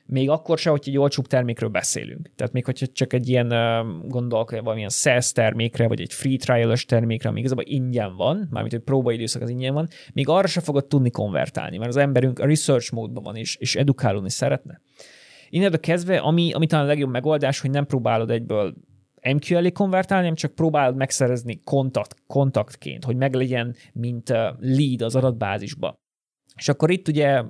még 0.05 0.29
akkor 0.29 0.57
se, 0.57 0.69
hogy 0.69 0.83
egy 0.85 0.97
olcsóbb 0.97 1.27
termékről 1.27 1.69
beszélünk. 1.69 2.31
Tehát 2.35 2.53
még 2.53 2.65
hogyha 2.65 2.87
csak 2.87 3.13
egy 3.13 3.29
ilyen 3.29 3.47
gondolok, 4.07 4.51
valamilyen 4.51 4.89
SaaS 4.89 5.31
termékre, 5.31 5.87
vagy 5.87 6.01
egy 6.01 6.13
free 6.13 6.37
trial 6.37 6.77
termékre, 6.87 7.29
ami 7.29 7.39
igazából 7.39 7.63
ingyen 7.67 8.15
van, 8.15 8.47
mármint 8.49 8.73
hogy 8.73 8.83
próbaidőszak 8.83 9.41
az 9.41 9.49
ingyen 9.49 9.73
van, 9.73 9.87
még 10.13 10.27
arra 10.29 10.47
se 10.47 10.61
fogod 10.61 10.85
tudni 10.85 11.09
konvertálni, 11.09 11.77
mert 11.77 11.89
az 11.89 11.97
emberünk 11.97 12.39
a 12.39 12.45
research 12.45 12.93
módban 12.93 13.23
van, 13.23 13.35
és, 13.35 13.55
és 13.55 13.75
edukálódni 13.75 14.29
szeretne. 14.29 14.81
Innentől 15.49 15.79
kezdve, 15.79 16.17
ami, 16.17 16.51
ami 16.53 16.65
talán 16.65 16.85
a 16.85 16.87
legjobb 16.87 17.11
megoldás, 17.11 17.59
hogy 17.59 17.69
nem 17.69 17.85
próbálod 17.85 18.29
egyből 18.31 18.73
MQL-i 19.33 19.71
konvertálni, 19.71 20.23
hanem 20.23 20.37
csak 20.37 20.55
próbálod 20.55 20.95
megszerezni 20.95 21.59
kontakt, 21.63 22.15
kontaktként, 22.27 23.03
hogy 23.03 23.15
meglegyen, 23.15 23.75
mint 23.93 24.29
lead 24.59 25.01
az 25.01 25.15
adatbázisba. 25.15 25.93
És 26.55 26.69
akkor 26.69 26.91
itt 26.91 27.07
ugye 27.07 27.43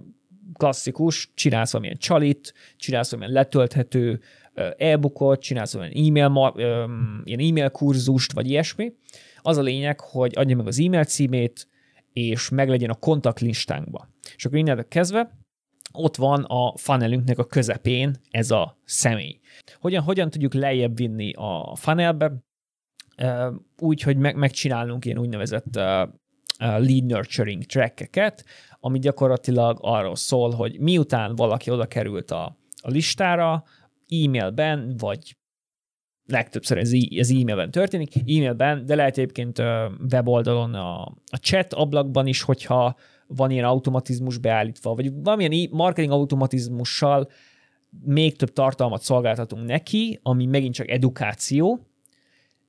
klasszikus, 0.53 1.31
csinálsz 1.33 1.71
valamilyen 1.71 1.99
csalit, 1.99 2.53
csinálsz 2.77 3.11
valamilyen 3.11 3.41
letölthető 3.41 4.21
e-bookot, 4.77 5.41
csinálsz 5.41 5.73
valamilyen 5.73 6.07
e-mail, 6.07 6.53
ilyen 7.23 7.39
e-mail 7.39 7.69
kurzust, 7.69 8.31
vagy 8.31 8.49
ilyesmi. 8.49 8.93
Az 9.41 9.57
a 9.57 9.61
lényeg, 9.61 9.99
hogy 9.99 10.33
adja 10.35 10.55
meg 10.55 10.67
az 10.67 10.79
e-mail 10.79 11.03
címét, 11.03 11.67
és 12.13 12.49
meglegyen 12.49 12.89
a 12.89 12.95
kontaktlistánkba. 12.95 14.09
És 14.35 14.45
akkor 14.45 14.57
innen 14.57 14.85
kezdve 14.87 15.39
ott 15.93 16.15
van 16.15 16.43
a 16.43 16.77
funnelünknek 16.77 17.37
a 17.37 17.45
közepén 17.45 18.15
ez 18.29 18.51
a 18.51 18.77
személy. 18.85 19.39
Hogyan, 19.79 20.03
hogyan 20.03 20.29
tudjuk 20.29 20.53
lejjebb 20.53 20.97
vinni 20.97 21.33
a 21.33 21.75
funnelbe? 21.75 22.33
Úgy, 23.79 24.01
hogy 24.01 24.17
meg, 24.17 24.35
megcsinálunk 24.35 25.05
ilyen 25.05 25.17
úgynevezett 25.17 25.75
lead 26.57 27.05
nurturing 27.05 27.63
trackeket, 27.63 28.45
ami 28.83 28.99
gyakorlatilag 28.99 29.77
arról 29.81 30.15
szól, 30.15 30.51
hogy 30.51 30.79
miután 30.79 31.35
valaki 31.35 31.71
oda 31.71 31.85
került 31.85 32.31
a, 32.31 32.57
a 32.81 32.89
listára, 32.89 33.63
e-mailben, 34.07 34.95
vagy 34.97 35.35
legtöbbször 36.25 36.77
ez, 36.77 36.91
ez 37.15 37.29
e-mailben 37.29 37.71
történik, 37.71 38.15
e-mailben, 38.15 38.85
de 38.85 38.95
lehet 38.95 39.17
egyébként 39.17 39.59
weboldalon 40.11 40.73
a, 40.73 41.01
a 41.25 41.37
chat 41.41 41.73
ablakban 41.73 42.27
is, 42.27 42.41
hogyha 42.41 42.95
van 43.27 43.51
ilyen 43.51 43.65
automatizmus 43.65 44.37
beállítva, 44.37 44.95
vagy 44.95 45.11
valamilyen 45.23 45.69
marketing 45.71 46.13
automatizmussal 46.13 47.29
még 48.03 48.35
több 48.35 48.53
tartalmat 48.53 49.01
szolgáltatunk 49.01 49.65
neki, 49.65 50.19
ami 50.23 50.45
megint 50.45 50.73
csak 50.73 50.89
edukáció, 50.89 51.87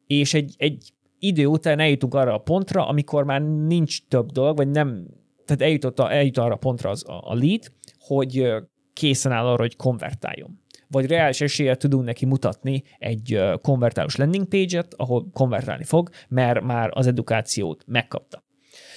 és 0.07 0.35
egy, 0.35 0.54
egy 0.57 0.92
idő 1.19 1.47
után 1.47 1.78
eljutunk 1.78 2.14
arra 2.14 2.35
a 2.35 2.38
pontra, 2.38 2.88
amikor 2.88 3.25
már 3.25 3.42
nincs 3.42 4.07
több 4.09 4.31
dolog, 4.31 4.57
vagy 4.57 4.69
nem, 4.69 5.07
tehát 5.45 5.63
eljutott, 5.63 5.99
a, 5.99 6.13
eljut 6.13 6.39
arra 6.39 6.57
pontra 6.57 6.91
az 6.91 7.09
a, 7.09 7.21
a 7.25 7.35
lead, 7.35 7.73
hogy 7.99 8.53
készen 8.93 9.33
áll 9.33 9.47
arra, 9.47 9.63
hogy 9.63 9.77
konvertáljon. 9.77 10.61
Vagy 10.89 11.07
reális 11.07 11.41
eséllyel 11.41 11.77
tudunk 11.77 12.05
neki 12.05 12.27
mutatni 12.27 12.83
egy 12.99 13.41
konvertálós 13.63 14.17
landing 14.17 14.49
page-et, 14.49 14.95
ahol 14.97 15.31
konvertálni 15.33 15.85
fog, 15.85 16.11
mert 16.29 16.61
már 16.61 16.91
az 16.93 17.07
edukációt 17.07 17.85
megkapta. 17.87 18.45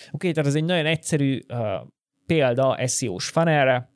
Oké, 0.05 0.11
okay, 0.11 0.31
tehát 0.31 0.49
ez 0.49 0.55
egy 0.55 0.63
nagyon 0.63 0.85
egyszerű 0.85 1.39
uh, 1.47 1.59
példa 2.25 2.87
SEO-s 2.87 3.29
funnelre, 3.29 3.95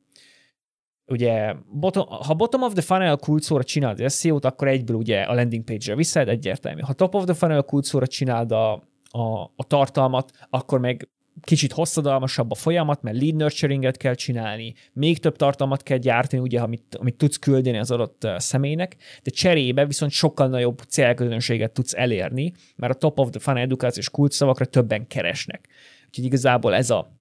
ugye 1.10 1.54
bottom, 1.72 2.06
ha 2.06 2.34
bottom 2.34 2.62
of 2.62 2.72
the 2.72 2.82
funnel 2.82 3.16
kulcsszóra 3.16 3.64
csinálod 3.64 4.00
az 4.00 4.18
SEO-t, 4.18 4.44
akkor 4.44 4.68
egyből 4.68 4.96
ugye 4.96 5.22
a 5.22 5.34
landing 5.34 5.64
page-re 5.64 5.94
viszed, 5.94 6.28
egyértelmű. 6.28 6.80
Ha 6.80 6.92
top 6.92 7.14
of 7.14 7.24
the 7.24 7.34
funnel 7.34 7.62
kulcsszóra 7.62 8.06
csináld 8.06 8.52
a, 8.52 8.72
a, 9.10 9.42
a 9.56 9.64
tartalmat, 9.66 10.30
akkor 10.50 10.80
meg 10.80 11.08
kicsit 11.42 11.72
hosszadalmasabb 11.72 12.50
a 12.50 12.54
folyamat, 12.54 13.02
mert 13.02 13.20
lead 13.20 13.34
nurturinget 13.34 13.96
kell 13.96 14.14
csinálni, 14.14 14.74
még 14.92 15.18
több 15.18 15.36
tartalmat 15.36 15.82
kell 15.82 15.96
gyártani, 15.96 16.42
ugye, 16.42 16.60
amit, 16.60 16.94
amit 16.94 17.16
tudsz 17.16 17.36
küldeni 17.36 17.78
az 17.78 17.90
adott 17.90 18.28
személynek, 18.36 18.96
de 19.22 19.30
cserébe 19.30 19.86
viszont 19.86 20.12
sokkal 20.12 20.48
nagyobb 20.48 20.78
célközönséget 20.88 21.72
tudsz 21.72 21.94
elérni, 21.94 22.52
mert 22.76 22.94
a 22.94 22.98
top 22.98 23.18
of 23.18 23.30
the 23.30 23.40
funnel 23.40 23.62
edukációs 23.62 24.10
kulcsszavakra 24.10 24.64
többen 24.64 25.06
keresnek. 25.06 25.68
Úgyhogy 26.06 26.24
igazából 26.24 26.74
ez, 26.74 26.90
a, 26.90 27.12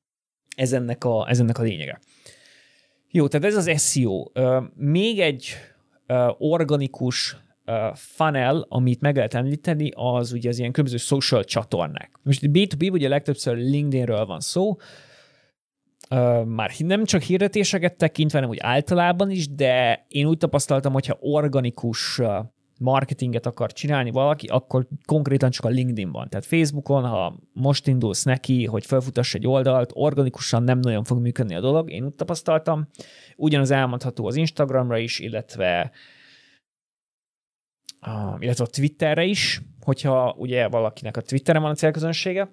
ez, 0.56 0.74
ennek, 0.74 1.04
a, 1.04 1.30
ez 1.30 1.39
ennek 1.39 1.58
a 1.58 1.63
lényege. 1.63 2.00
Jó, 3.12 3.28
tehát 3.28 3.48
ez 3.48 3.68
az 3.68 3.92
SEO. 3.92 4.25
Még 4.75 5.20
egy 5.20 5.56
organikus 6.38 7.38
funnel, 7.94 8.66
amit 8.70 9.02
meg 9.02 9.16
lehet 9.16 9.34
említeni, 9.34 9.90
az 9.94 10.32
ugye 10.32 10.50
az 10.50 10.60
ilyen 10.60 10.72
különböző 10.72 11.04
social 11.04 11.44
csatornák. 11.44 12.20
Most 12.24 12.42
B2B 12.44 12.92
ugye 12.92 13.08
legtöbbször 13.08 13.58
LinkedInről 13.58 14.26
van 14.26 14.40
szó, 14.40 14.76
Uh, 16.12 16.46
már 16.46 16.72
nem 16.78 17.06
csak 17.06 17.22
hirdetéseket 17.22 17.98
tekintve, 17.98 18.38
hanem 18.38 18.54
úgy 18.54 18.60
általában 18.62 19.30
is, 19.30 19.50
de 19.50 20.06
én 20.08 20.26
úgy 20.26 20.38
tapasztaltam, 20.38 20.94
hogyha 20.94 21.18
organikus 21.20 22.22
marketinget 22.80 23.46
akar 23.46 23.72
csinálni 23.72 24.12
valaki, 24.12 24.48
akkor 24.48 24.88
konkrétan 25.06 25.50
csak 25.50 25.66
a 25.66 25.70
LinkedIn 25.70 26.12
van. 26.12 26.30
Tehát 26.30 26.46
Facebookon, 26.46 27.04
ha 27.04 27.40
most 27.54 27.88
indulsz 27.88 28.24
neki, 28.24 28.66
hogy 28.66 28.86
felfutass 28.86 29.34
egy 29.34 29.48
oldalt, 29.48 29.92
organikusan 29.94 30.64
nem 30.64 30.80
nagyon 30.80 31.04
fog 31.04 31.20
működni 31.20 31.56
a 31.56 31.60
dolog, 31.60 31.92
én 31.92 32.04
úgy 32.04 32.14
tapasztaltam. 32.14 32.88
Ugyanaz 33.36 33.72
elmondható 33.72 34.28
az 34.28 34.36
Instagramra 34.36 34.98
is, 34.98 35.20
illetve 35.20 35.92
illetve 38.39 38.63
a 38.63 38.68
Twitterre 38.68 39.24
is, 39.24 39.62
hogyha 39.82 40.36
ugye 40.38 40.68
valakinek 40.68 41.18
a 41.18 41.22
Twitteren 41.22 41.62
van 41.62 41.72
a 41.72 41.75
célközönsége. 41.75 42.51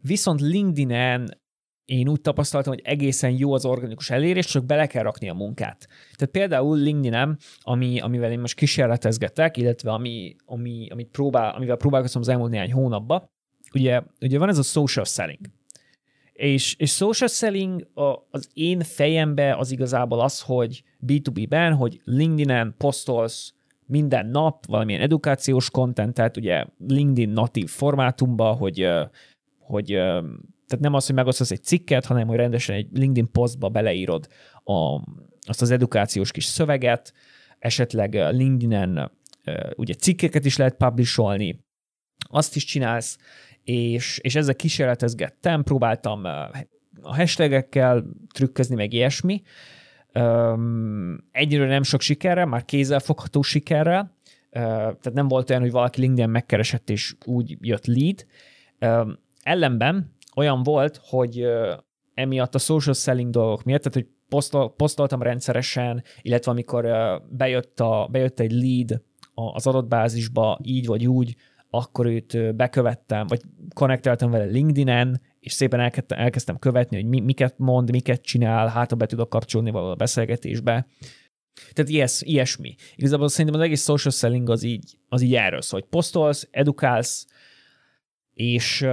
Viszont 0.00 0.40
LinkedIn-en 0.40 1.42
én 1.84 2.08
úgy 2.08 2.20
tapasztaltam, 2.20 2.72
hogy 2.72 2.82
egészen 2.84 3.30
jó 3.30 3.52
az 3.52 3.64
organikus 3.64 4.10
elérés, 4.10 4.46
csak 4.46 4.64
bele 4.64 4.86
kell 4.86 5.02
rakni 5.02 5.28
a 5.28 5.34
munkát. 5.34 5.88
Tehát 6.16 6.34
például 6.34 6.78
linkedin 6.78 7.38
ami, 7.60 8.00
amivel 8.00 8.30
én 8.30 8.40
most 8.40 8.56
kísérletezgetek, 8.56 9.56
illetve 9.56 9.92
ami, 9.92 10.36
ami, 10.44 10.88
amit 10.90 11.08
próbál, 11.08 11.54
amivel 11.54 11.76
próbálkozom 11.76 12.22
az 12.22 12.28
elmúlt 12.28 12.50
néhány 12.50 12.72
hónapban, 12.72 13.30
ugye, 13.74 14.02
ugye 14.20 14.38
van 14.38 14.48
ez 14.48 14.58
a 14.58 14.62
social 14.62 15.04
selling. 15.04 15.40
És, 16.32 16.74
és 16.78 16.90
social 16.90 17.28
selling 17.28 17.88
a, 17.94 18.26
az 18.30 18.48
én 18.52 18.80
fejembe 18.80 19.56
az 19.56 19.70
igazából 19.70 20.20
az, 20.20 20.40
hogy 20.40 20.82
B2B-ben, 21.06 21.74
hogy 21.74 22.00
LinkedIn-en 22.04 22.74
posztolsz 22.78 23.53
minden 23.86 24.26
nap 24.26 24.66
valamilyen 24.66 25.00
edukációs 25.00 25.70
kontentet, 25.70 26.36
ugye 26.36 26.64
LinkedIn 26.86 27.30
natív 27.30 27.68
formátumba, 27.68 28.52
hogy, 28.52 28.88
hogy 29.58 29.86
tehát 30.66 30.80
nem 30.80 30.94
az, 30.94 31.06
hogy 31.06 31.14
megosztasz 31.14 31.50
egy 31.50 31.62
cikket, 31.62 32.04
hanem 32.04 32.26
hogy 32.26 32.36
rendesen 32.36 32.76
egy 32.76 32.88
LinkedIn 32.92 33.32
posztba 33.32 33.68
beleírod 33.68 34.26
a, 34.64 35.00
azt 35.40 35.62
az 35.62 35.70
edukációs 35.70 36.30
kis 36.30 36.44
szöveget, 36.44 37.12
esetleg 37.58 38.14
LinkedIn-en 38.14 39.12
ugye 39.76 39.94
cikkeket 39.94 40.44
is 40.44 40.56
lehet 40.56 40.76
publisholni, 40.76 41.64
azt 42.28 42.56
is 42.56 42.64
csinálsz, 42.64 43.18
és, 43.62 44.18
és 44.22 44.34
ezzel 44.34 44.54
kísérletezgettem, 44.54 45.62
próbáltam 45.62 46.24
a 47.02 47.16
hashtagekkel 47.16 48.04
trükközni, 48.32 48.74
meg 48.74 48.92
ilyesmi, 48.92 49.42
Um, 50.14 51.24
egyről 51.32 51.66
nem 51.66 51.82
sok 51.82 52.00
sikerrel, 52.00 52.46
már 52.46 52.64
kézzelfogható 52.64 53.42
sikerrel, 53.42 54.12
tehát 54.50 55.12
nem 55.12 55.28
volt 55.28 55.50
olyan, 55.50 55.62
hogy 55.62 55.70
valaki 55.70 56.00
LinkedIn 56.00 56.30
megkeresett, 56.30 56.90
és 56.90 57.14
úgy 57.24 57.56
jött 57.60 57.86
lead. 57.86 58.26
Ellenben 59.42 60.14
olyan 60.36 60.62
volt, 60.62 61.00
hogy 61.02 61.46
emiatt 62.14 62.54
a 62.54 62.58
social 62.58 62.94
selling 62.94 63.30
dolgok 63.30 63.64
miatt, 63.64 63.82
tehát 63.82 63.94
hogy 63.94 64.08
posztol, 64.28 64.74
posztoltam 64.74 65.22
rendszeresen, 65.22 66.02
illetve 66.22 66.50
amikor 66.50 66.86
bejött, 67.30 67.80
a, 67.80 68.08
bejött 68.10 68.40
egy 68.40 68.52
lead 68.52 69.02
az 69.34 69.66
adatbázisba, 69.66 70.58
így 70.62 70.86
vagy 70.86 71.06
úgy, 71.06 71.36
akkor 71.70 72.06
őt 72.06 72.54
bekövettem, 72.54 73.26
vagy 73.26 73.40
konnekteltem 73.74 74.30
vele 74.30 74.44
LinkedIn-en, 74.44 75.20
és 75.44 75.52
szépen 75.52 75.80
elkezdtem, 75.80 76.18
elkezdtem 76.18 76.58
követni, 76.58 76.96
hogy 76.96 77.06
mi, 77.06 77.20
miket 77.20 77.58
mond, 77.58 77.90
miket 77.90 78.22
csinál, 78.22 78.68
hát 78.68 78.96
be 78.96 79.06
tudok 79.06 79.28
kapcsolni 79.28 79.70
valahol 79.70 79.92
a 79.92 79.96
beszélgetésbe. 79.96 80.86
Tehát 81.72 81.90
ilyes, 81.90 82.22
ilyesmi. 82.22 82.74
Igazából 82.96 83.28
szerintem 83.28 83.60
az 83.60 83.66
egész 83.66 83.82
social 83.82 84.12
selling 84.12 84.50
az 84.50 84.62
így, 84.62 84.98
az 85.08 85.22
így 85.22 85.34
erről 85.34 85.60
szól, 85.60 85.80
hogy 85.80 85.88
posztolsz, 85.88 86.48
edukálsz, 86.50 87.26
és, 88.34 88.86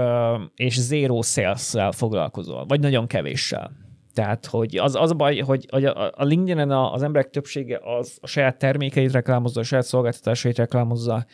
és 0.56 0.80
zero 0.80 1.22
sales 1.22 1.74
foglalkozol, 1.92 2.66
vagy 2.66 2.80
nagyon 2.80 3.08
kevéssel. 3.08 3.72
Tehát, 4.14 4.46
hogy 4.46 4.78
az, 4.78 4.96
az 4.96 5.12
a 5.12 5.14
baj, 5.14 5.40
hogy, 5.40 5.66
hogy 5.70 5.86
a, 5.86 6.12
a 6.16 6.24
LinkedIn-en 6.24 6.72
az 6.72 7.04
emberek 7.04 7.30
többsége 7.30 7.80
az 7.84 8.18
a 8.22 8.28
saját 8.28 8.58
termékeit 8.58 9.12
reklámozza, 9.12 9.60
a 9.60 9.64
saját 9.64 9.86
szolgáltatásait 9.86 10.58
reklámozza, 10.58 11.26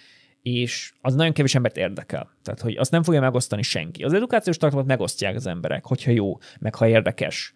és 0.48 0.94
az 1.02 1.16
nagyon 1.16 1.34
kevés 1.34 1.56
embert 1.56 1.78
érdekel. 1.78 2.32
Tehát, 2.44 2.62
hogy 2.62 2.76
azt 2.78 2.92
nem 2.92 3.04
fogja 3.04 3.20
megosztani 3.20 3.62
senki. 3.62 4.04
Az 4.04 4.14
edukációs 4.14 4.58
tartalmat 4.58 4.88
megosztják 4.88 5.36
az 5.36 5.48
emberek, 5.48 5.86
hogyha 5.86 6.12
jó, 6.12 6.38
meg 6.60 6.76
ha 6.76 6.88
érdekes. 6.88 7.54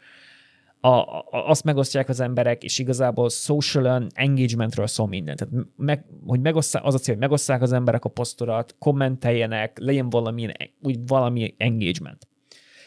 A, 0.80 0.88
a, 0.88 1.26
azt 1.30 1.64
megosztják 1.64 2.10
az 2.10 2.20
emberek, 2.20 2.64
és 2.64 2.80
igazából 2.80 3.30
social 3.30 4.08
engagementről 4.14 4.88
szól 4.88 5.08
minden. 5.08 5.36
Tehát 5.36 5.54
meg, 5.76 6.06
hogy 6.26 6.40
megosszák, 6.40 6.86
az 6.86 6.94
a 6.94 6.98
cél, 6.98 7.14
hogy 7.14 7.24
megosszák 7.24 7.62
az 7.62 7.72
emberek 7.72 8.06
a 8.06 8.10
posztorat, 8.10 8.76
kommenteljenek, 8.80 9.78
legyen 9.80 10.10
valami, 10.10 10.48
úgy 10.82 11.08
valami 11.08 11.56
engagement. 11.58 12.28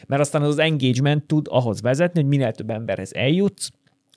Mert 0.07 0.21
aztán 0.21 0.41
az 0.41 0.57
engagement 0.57 1.23
tud 1.23 1.47
ahhoz 1.49 1.81
vezetni, 1.81 2.19
hogy 2.19 2.29
minél 2.29 2.51
több 2.51 2.69
emberhez 2.69 3.13
eljutsz, 3.13 3.69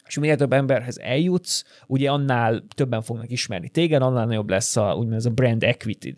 és 0.08 0.18
minél 0.18 0.36
több 0.36 0.52
emberhez 0.52 0.98
eljutsz, 0.98 1.64
ugye 1.86 2.10
annál 2.10 2.64
többen 2.74 3.02
fognak 3.02 3.30
ismerni 3.30 3.68
téged, 3.68 4.02
annál 4.02 4.26
nagyobb 4.26 4.50
lesz 4.50 4.76
a, 4.76 4.94
úgymond 4.94 5.16
ez 5.16 5.26
a 5.26 5.30
brand 5.30 5.64
equity 5.64 6.14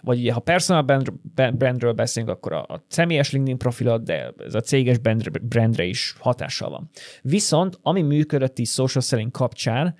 vagy 0.00 0.18
ugye, 0.18 0.32
ha 0.32 0.40
personal 0.40 0.82
brand, 0.82 1.12
brandről 1.56 1.92
beszélünk, 1.92 2.30
akkor 2.32 2.52
a, 2.52 2.62
a 2.62 2.84
személyes 2.88 3.32
LinkedIn 3.32 3.58
profilod, 3.58 4.02
de 4.02 4.32
ez 4.38 4.54
a 4.54 4.60
céges 4.60 4.98
brand, 4.98 5.40
brandre 5.40 5.84
is 5.84 6.14
hatással 6.18 6.70
van. 6.70 6.90
Viszont, 7.22 7.78
ami 7.82 8.02
működött 8.02 8.58
is 8.58 8.70
social 8.70 9.02
selling 9.02 9.30
kapcsán, 9.30 9.94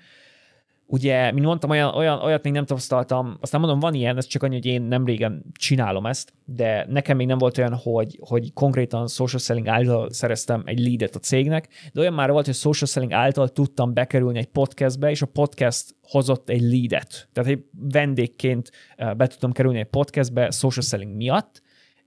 ugye, 0.87 1.31
mint 1.31 1.45
mondtam, 1.45 1.69
olyan, 1.69 1.95
olyan, 1.95 2.19
olyat 2.21 2.43
még 2.43 2.53
nem 2.53 2.65
tapasztaltam, 2.65 3.37
aztán 3.41 3.59
mondom, 3.59 3.79
van 3.79 3.93
ilyen, 3.93 4.17
ez 4.17 4.25
csak 4.25 4.43
annyi, 4.43 4.55
hogy 4.55 4.65
én 4.65 4.81
nem 4.81 5.05
régen 5.05 5.45
csinálom 5.51 6.05
ezt, 6.05 6.33
de 6.45 6.85
nekem 6.89 7.17
még 7.17 7.27
nem 7.27 7.37
volt 7.37 7.57
olyan, 7.57 7.73
hogy, 7.73 8.19
hogy 8.19 8.53
konkrétan 8.53 9.07
social 9.07 9.41
selling 9.41 9.67
által 9.67 10.09
szereztem 10.09 10.63
egy 10.65 10.79
leadet 10.79 11.15
a 11.15 11.19
cégnek, 11.19 11.67
de 11.93 11.99
olyan 11.99 12.13
már 12.13 12.31
volt, 12.31 12.45
hogy 12.45 12.55
social 12.55 12.89
selling 12.89 13.11
által 13.11 13.49
tudtam 13.49 13.93
bekerülni 13.93 14.37
egy 14.37 14.45
podcastbe, 14.45 15.09
és 15.09 15.21
a 15.21 15.25
podcast 15.25 15.95
hozott 16.01 16.49
egy 16.49 16.61
leadet. 16.61 17.29
Tehát 17.33 17.49
egy 17.49 17.63
vendégként 17.71 18.71
eh, 18.95 19.13
be 19.13 19.27
tudtam 19.27 19.51
kerülni 19.51 19.79
egy 19.79 19.89
podcastbe 19.89 20.51
social 20.51 20.85
selling 20.85 21.15
miatt, 21.15 21.63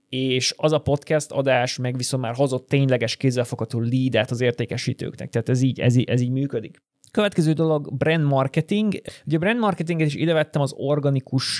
és 0.09 0.53
az 0.57 0.71
a 0.71 0.79
podcast 0.79 1.31
adás 1.31 1.77
meg 1.77 1.97
viszont 1.97 2.23
már 2.23 2.35
hozott 2.35 2.67
tényleges 2.67 3.15
kézzelfogható 3.15 3.79
leadet 3.79 4.31
az 4.31 4.41
értékesítőknek. 4.41 5.29
Tehát 5.29 5.49
ez 5.49 5.61
így, 5.61 5.79
ez 5.79 5.95
így, 5.95 6.09
ez 6.09 6.21
így 6.21 6.31
működik. 6.31 6.81
Következő 7.11 7.53
dolog, 7.53 7.97
brand 7.97 8.23
marketing. 8.23 9.01
Ugye 9.25 9.35
a 9.35 9.39
brand 9.39 9.59
marketinget 9.59 10.07
is 10.07 10.15
ide 10.15 10.33
vettem 10.33 10.61
az 10.61 10.73
organikus, 10.75 11.57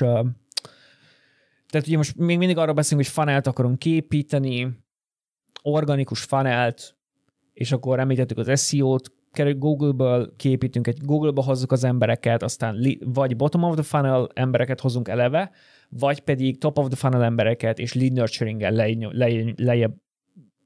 tehát 1.67 1.87
ugye 1.87 1.97
most 1.97 2.17
még 2.17 2.37
mindig 2.37 2.57
arra 2.57 2.73
beszélünk, 2.73 3.05
hogy 3.05 3.15
funnelt 3.15 3.47
akarunk 3.47 3.79
képíteni, 3.79 4.79
organikus 5.61 6.21
funnelt, 6.23 6.95
és 7.53 7.71
akkor 7.71 7.99
említettük 7.99 8.37
az 8.37 8.67
SEO-t, 8.67 9.11
Google-ből 9.57 10.35
képítünk, 10.35 10.87
egy 10.87 10.97
Google-ba 11.01 11.43
hozzuk 11.43 11.71
az 11.71 11.83
embereket, 11.83 12.43
aztán 12.43 12.97
vagy 12.99 13.35
bottom 13.35 13.63
of 13.63 13.73
the 13.73 13.83
funnel 13.83 14.29
embereket 14.33 14.79
hozunk 14.79 15.07
eleve, 15.07 15.51
vagy 15.89 16.19
pedig 16.19 16.57
top 16.57 16.77
of 16.77 16.87
the 16.87 16.95
funnel 16.95 17.23
embereket, 17.23 17.79
és 17.79 17.93
lead 17.93 18.13
nurturing-el 18.13 18.71
lejjebb 19.55 19.95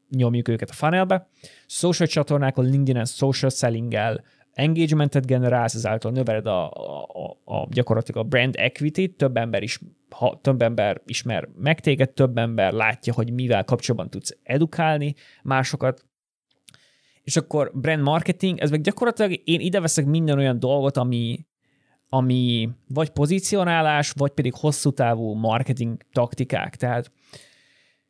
nyomjuk 0.09 0.47
őket 0.47 0.69
a 0.69 0.73
funnelbe. 0.73 1.27
Social 1.67 2.07
csatornákon, 2.07 2.65
LinkedIn-en 2.65 3.05
social 3.05 3.51
selling-el 3.51 4.23
engagementet 4.53 5.25
generálsz, 5.25 5.75
ezáltal 5.75 6.11
növeled 6.11 6.45
a, 6.45 6.71
a, 6.71 7.37
a, 7.45 7.67
gyakorlatilag 7.69 8.25
a 8.25 8.27
brand 8.27 8.55
equity 8.57 9.05
több 9.17 9.37
ember 9.37 9.63
is 9.63 9.79
ha 10.13 10.39
több 10.41 10.61
ember 10.61 11.01
ismer 11.05 11.49
meg 11.55 11.79
téged, 11.79 12.09
több 12.09 12.37
ember 12.37 12.73
látja, 12.73 13.13
hogy 13.13 13.33
mivel 13.33 13.63
kapcsolatban 13.63 14.09
tudsz 14.09 14.37
edukálni 14.43 15.15
másokat, 15.43 16.05
és 17.23 17.35
akkor 17.35 17.71
brand 17.73 18.01
marketing, 18.01 18.59
ez 18.59 18.69
meg 18.69 18.81
gyakorlatilag 18.81 19.41
én 19.43 19.59
ide 19.59 19.79
veszek 19.79 20.05
minden 20.05 20.37
olyan 20.37 20.59
dolgot, 20.59 20.97
ami, 20.97 21.45
ami 22.09 22.69
vagy 22.87 23.09
pozícionálás, 23.09 24.11
vagy 24.11 24.31
pedig 24.31 24.53
hosszú 24.55 24.91
távú 24.91 25.33
marketing 25.33 25.97
taktikák. 26.11 26.75
Tehát, 26.75 27.11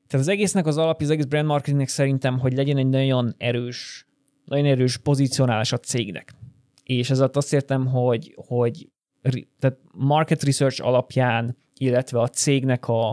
tehát 0.07 0.25
az 0.25 0.27
egésznek 0.27 0.65
az 0.65 0.77
alapja, 0.77 1.05
az 1.05 1.11
egész 1.11 1.25
brand 1.25 1.47
marketingnek 1.47 1.87
szerintem, 1.87 2.39
hogy 2.39 2.53
legyen 2.53 2.77
egy 2.77 2.89
nagyon 2.89 3.33
erős 3.37 4.07
nagyon 4.45 4.65
erős 4.65 4.97
pozicionálás 4.97 5.71
a 5.71 5.77
cégnek. 5.77 6.33
És 6.83 7.09
ez 7.09 7.19
azt 7.19 7.53
értem, 7.53 7.87
hogy, 7.87 8.33
hogy 8.47 8.87
tehát 9.59 9.77
market 9.91 10.43
research 10.43 10.85
alapján, 10.85 11.57
illetve 11.77 12.19
a 12.19 12.27
cégnek 12.27 12.87
a, 12.87 13.09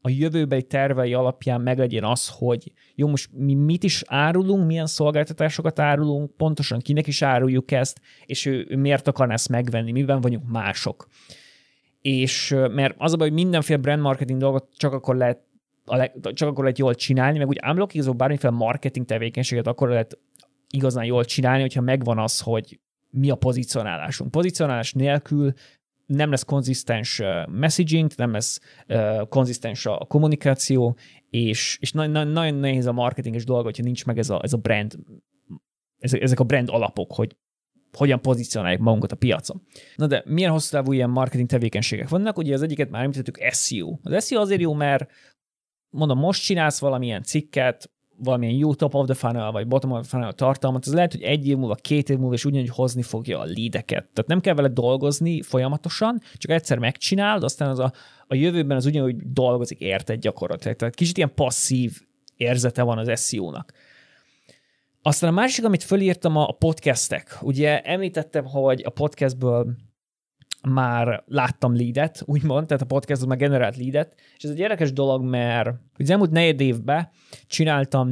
a 0.00 0.08
jövőbeli 0.08 0.62
tervei 0.62 1.14
alapján 1.14 1.60
meglegyen 1.60 2.04
az, 2.04 2.28
hogy 2.28 2.72
jó, 2.94 3.08
most 3.08 3.30
mi 3.32 3.54
mit 3.54 3.82
is 3.82 4.02
árulunk, 4.06 4.66
milyen 4.66 4.86
szolgáltatásokat 4.86 5.78
árulunk, 5.78 6.36
pontosan 6.36 6.78
kinek 6.78 7.06
is 7.06 7.22
áruljuk 7.22 7.70
ezt, 7.70 8.00
és 8.26 8.46
ő, 8.46 8.66
ő 8.68 8.76
miért 8.76 9.08
akarná 9.08 9.34
ezt 9.34 9.48
megvenni, 9.48 9.92
miben 9.92 10.20
vagyunk 10.20 10.50
mások. 10.50 11.08
És 12.00 12.56
mert 12.70 12.94
az 12.98 13.12
a 13.12 13.16
baj, 13.16 13.28
hogy 13.28 13.36
mindenféle 13.36 13.78
brand 13.78 14.02
marketing 14.02 14.40
dolgot 14.40 14.68
csak 14.76 14.92
akkor 14.92 15.16
lehet 15.16 15.46
a 15.84 15.96
leg, 15.96 16.12
csak 16.32 16.48
akkor 16.48 16.62
lehet 16.62 16.78
jól 16.78 16.94
csinálni, 16.94 17.38
meg 17.38 17.48
úgy 17.48 17.60
unblockizó 17.68 18.12
bármiféle 18.12 18.52
marketing 18.52 19.06
tevékenységet 19.06 19.66
akkor 19.66 19.88
lehet 19.88 20.18
igazán 20.70 21.04
jól 21.04 21.24
csinálni, 21.24 21.60
hogyha 21.60 21.80
megvan 21.80 22.18
az, 22.18 22.40
hogy 22.40 22.80
mi 23.10 23.30
a 23.30 23.34
pozicionálásunk. 23.34 24.30
Pozicionálás 24.30 24.92
nélkül 24.92 25.52
nem 26.06 26.30
lesz 26.30 26.44
konzisztens 26.44 27.22
messaging, 27.46 28.10
nem 28.16 28.32
lesz 28.32 28.60
konzisztens 29.28 29.86
a 29.86 29.96
kommunikáció, 29.96 30.96
és, 31.30 31.78
és 31.80 31.92
nagyon, 31.92 32.28
nagyon 32.28 32.54
nehéz 32.54 32.86
a 32.86 32.92
marketinges 32.92 33.44
dolog, 33.44 33.64
hogyha 33.64 33.82
nincs 33.82 34.06
meg 34.06 34.18
ez 34.18 34.30
a, 34.30 34.40
ez 34.42 34.52
a 34.52 34.56
brand, 34.56 34.98
ezek 35.98 36.40
a 36.40 36.44
brand 36.44 36.68
alapok, 36.68 37.12
hogy 37.12 37.36
hogyan 37.96 38.20
pozícionáljuk 38.20 38.80
magunkat 38.80 39.12
a 39.12 39.16
piacon. 39.16 39.62
Na 39.96 40.06
de 40.06 40.22
milyen 40.26 40.50
hosszú 40.50 40.70
távú 40.70 40.92
ilyen 40.92 41.10
marketing 41.10 41.48
tevékenységek 41.48 42.08
vannak? 42.08 42.38
Ugye 42.38 42.54
az 42.54 42.62
egyiket 42.62 42.90
már 42.90 43.02
említettük 43.02 43.38
SEO. 43.50 43.98
Az 44.02 44.26
SEO 44.26 44.40
azért 44.40 44.60
jó, 44.60 44.74
mert 44.74 45.10
mondom, 45.88 46.18
most 46.18 46.42
csinálsz 46.42 46.78
valamilyen 46.78 47.22
cikket, 47.22 47.90
valamilyen 48.18 48.54
jó 48.54 48.74
top 48.74 48.94
of 48.94 49.04
the 49.06 49.14
funnel, 49.14 49.50
vagy 49.52 49.66
bottom 49.66 49.92
of 49.92 50.00
the 50.00 50.08
funnel 50.08 50.32
tartalmat, 50.32 50.86
az 50.86 50.94
lehet, 50.94 51.12
hogy 51.12 51.22
egy 51.22 51.48
év 51.48 51.56
múlva, 51.56 51.74
két 51.74 52.10
év 52.10 52.18
múlva 52.18 52.34
is 52.34 52.44
ugyanúgy 52.44 52.68
hozni 52.68 53.02
fogja 53.02 53.38
a 53.38 53.44
leadeket. 53.44 54.08
Tehát 54.12 54.26
nem 54.26 54.40
kell 54.40 54.54
vele 54.54 54.68
dolgozni 54.68 55.42
folyamatosan, 55.42 56.20
csak 56.34 56.50
egyszer 56.50 56.78
megcsinálod, 56.78 57.42
aztán 57.42 57.68
az 57.68 57.78
a, 57.78 57.92
a 58.26 58.34
jövőben 58.34 58.76
az 58.76 58.86
ugyanúgy 58.86 59.16
dolgozik 59.16 59.80
érted 59.80 60.20
gyakorlatilag. 60.20 60.76
Tehát 60.76 60.94
kicsit 60.94 61.16
ilyen 61.16 61.34
passzív 61.34 62.00
érzete 62.36 62.82
van 62.82 62.98
az 62.98 63.28
SEO-nak. 63.28 63.72
Aztán 65.02 65.30
a 65.30 65.34
másik, 65.34 65.64
amit 65.64 65.82
fölírtam, 65.82 66.36
a 66.36 66.46
podcastek. 66.46 67.38
Ugye 67.40 67.80
említettem, 67.80 68.44
hogy 68.44 68.82
a 68.84 68.90
podcastből 68.90 69.76
már 70.62 71.24
láttam 71.26 71.76
leadet, 71.76 72.22
úgymond, 72.26 72.66
tehát 72.66 72.82
a 72.82 72.86
podcast 72.86 73.26
már 73.26 73.36
generált 73.36 73.76
leadet, 73.76 74.14
és 74.36 74.44
ez 74.44 74.50
egy 74.50 74.58
érdekes 74.58 74.92
dolog, 74.92 75.22
mert 75.24 75.70
az 75.98 76.10
elmúlt 76.10 76.30
negyed 76.30 76.60
évben 76.60 77.08
csináltam 77.46 78.08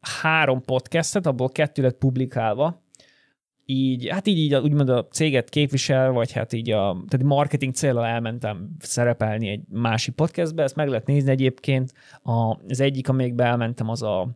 három 0.00 0.62
podcastet, 0.62 1.26
abból 1.26 1.48
kettő 1.48 1.82
lett 1.82 1.98
publikálva, 1.98 2.82
így, 3.64 4.08
hát 4.08 4.26
így, 4.26 4.38
így 4.38 4.54
úgymond 4.54 4.88
a 4.88 5.06
céget 5.06 5.48
képvisel, 5.48 6.10
vagy 6.10 6.32
hát 6.32 6.52
így 6.52 6.70
a 6.70 7.04
tehát 7.08 7.26
marketing 7.26 7.74
célra 7.74 8.06
elmentem 8.06 8.70
szerepelni 8.78 9.48
egy 9.48 9.62
másik 9.68 10.14
podcastbe, 10.14 10.62
ezt 10.62 10.76
meg 10.76 10.88
lehet 10.88 11.06
nézni 11.06 11.30
egyébként. 11.30 11.92
A, 12.22 12.58
az 12.68 12.80
egyik, 12.80 13.08
amelyikbe 13.08 13.44
elmentem, 13.44 13.88
az 13.88 14.02
a 14.02 14.28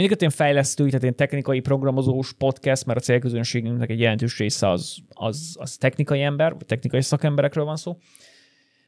Mindig 0.00 0.20
ilyen 0.20 0.32
fejlesztő, 0.32 0.86
tehát 0.86 1.02
ilyen 1.02 1.16
technikai 1.16 1.60
programozós 1.60 2.32
podcast, 2.32 2.86
mert 2.86 2.98
a 2.98 3.02
célközönségünknek 3.02 3.90
egy 3.90 4.00
jelentős 4.00 4.38
része 4.38 4.68
az, 4.68 4.98
az, 5.08 5.56
az 5.58 5.76
technikai 5.76 6.22
ember, 6.22 6.52
vagy 6.52 6.66
technikai 6.66 7.02
szakemberekről 7.02 7.64
van 7.64 7.76
szó. 7.76 7.96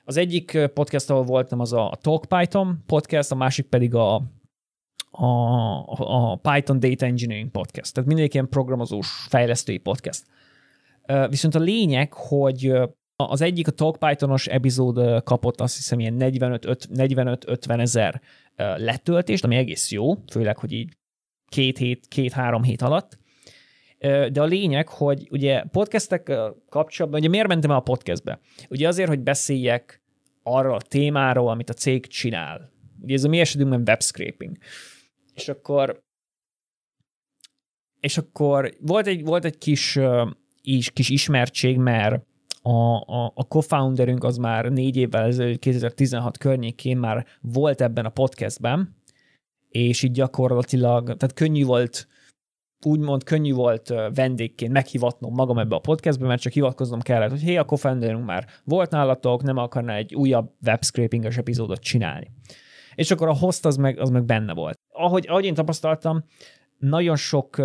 Az 0.05 0.17
egyik 0.17 0.59
podcast, 0.75 1.11
ahol 1.11 1.23
voltam, 1.23 1.61
az 1.61 1.73
a 1.73 1.99
Talk 2.01 2.27
Python 2.27 2.83
podcast, 2.87 3.31
a 3.31 3.35
másik 3.35 3.67
pedig 3.67 3.95
a, 3.95 4.15
a, 5.11 5.27
a 5.97 6.37
Python 6.37 6.81
Data 6.81 7.07
Engineering 7.07 7.51
podcast. 7.51 7.95
Tehát 7.95 8.09
mindegyik 8.09 8.35
ilyen 8.35 8.49
programozós, 8.49 9.27
fejlesztői 9.29 9.79
podcast. 9.79 10.25
Viszont 11.29 11.55
a 11.55 11.61
lényeg, 11.61 12.13
hogy 12.13 12.73
az 13.17 13.41
egyik 13.41 13.67
a 13.67 13.71
Talk 13.71 13.99
Pythonos 13.99 14.47
epizód 14.47 15.23
kapott 15.23 15.61
azt 15.61 15.77
hiszem 15.77 16.01
ilyen 16.01 16.17
45-50 16.19 17.81
ezer 17.81 18.21
letöltést, 18.57 19.45
ami 19.45 19.57
egész 19.57 19.91
jó, 19.91 20.15
főleg, 20.31 20.59
hogy 20.59 20.73
így 20.73 21.01
két 21.53 21.79
hét, 21.79 22.07
két-három 22.09 22.63
hét 22.63 22.83
alatt. 22.83 23.19
De 24.33 24.41
a 24.41 24.45
lényeg, 24.45 24.89
hogy 24.89 25.29
ugye 25.31 25.63
podcastek 25.63 26.33
kapcsolatban, 26.69 27.21
ugye 27.21 27.29
miért 27.29 27.49
mentem 27.49 27.71
el 27.71 27.77
a 27.77 27.81
podcastbe? 27.81 28.41
Ugye 28.69 28.89
azért, 28.89 29.09
hogy 29.09 29.21
beszéljek 29.21 30.03
arról 30.43 30.75
a 30.75 30.81
témáról, 30.81 31.49
amit 31.49 31.71
a 31.71 31.75
cég 31.75 32.07
csinál. 32.07 32.71
Ugye 33.03 33.15
ez 33.15 33.25
a 33.25 33.29
mi 33.29 33.41
esetünkben 33.41 33.83
web 33.87 34.03
scraping. 34.03 34.57
És 35.35 35.49
akkor 35.49 36.03
és 38.01 38.19
akkor 38.19 38.75
volt 38.81 39.07
egy, 39.07 39.25
volt 39.25 39.45
egy 39.45 39.59
kis, 39.59 39.99
is, 40.63 40.91
kis 40.91 41.09
ismertség, 41.09 41.79
mert 41.79 42.25
a, 42.63 42.71
a, 42.95 43.33
a 43.35 43.43
co-founderünk 43.43 44.25
az 44.25 44.37
már 44.37 44.65
négy 44.65 44.97
évvel 44.97 45.25
ezelőtt, 45.25 45.59
2016 45.59 46.39
környékén 46.39 46.97
már 46.97 47.27
volt 47.41 47.81
ebben 47.81 48.05
a 48.05 48.09
podcastben, 48.09 48.97
és 49.73 50.03
így 50.03 50.13
gyakorlatilag, 50.13 51.05
tehát 51.05 51.33
könnyű 51.35 51.65
volt 51.65 52.07
úgymond 52.87 53.25
könnyű 53.25 53.53
volt 53.53 53.95
vendégként 54.15 54.73
meghivatnom 54.73 55.35
magam 55.35 55.59
ebbe 55.59 55.75
a 55.75 55.79
podcastbe, 55.81 56.27
mert 56.27 56.41
csak 56.41 56.53
hivatkoznom 56.53 57.01
kellett, 57.01 57.31
hogy 57.31 57.43
hé, 57.43 57.57
a 57.57 57.65
co 57.65 57.95
már 58.25 58.47
volt 58.65 58.91
nálatok, 58.91 59.43
nem 59.43 59.57
akarná 59.57 59.97
egy 59.97 60.15
újabb 60.15 60.53
webscrapinges 60.67 61.37
epizódot 61.37 61.81
csinálni. 61.81 62.31
És 62.95 63.11
akkor 63.11 63.29
a 63.29 63.37
host 63.37 63.67
az 63.67 63.77
meg, 63.77 63.99
az 63.99 64.11
meg 64.11 64.25
benne 64.25 64.55
volt. 64.55 64.79
Ahogy, 64.93 65.27
ahogy 65.29 65.45
én 65.45 65.55
tapasztaltam, 65.55 66.25
nagyon 66.79 67.17
sok, 67.17 67.57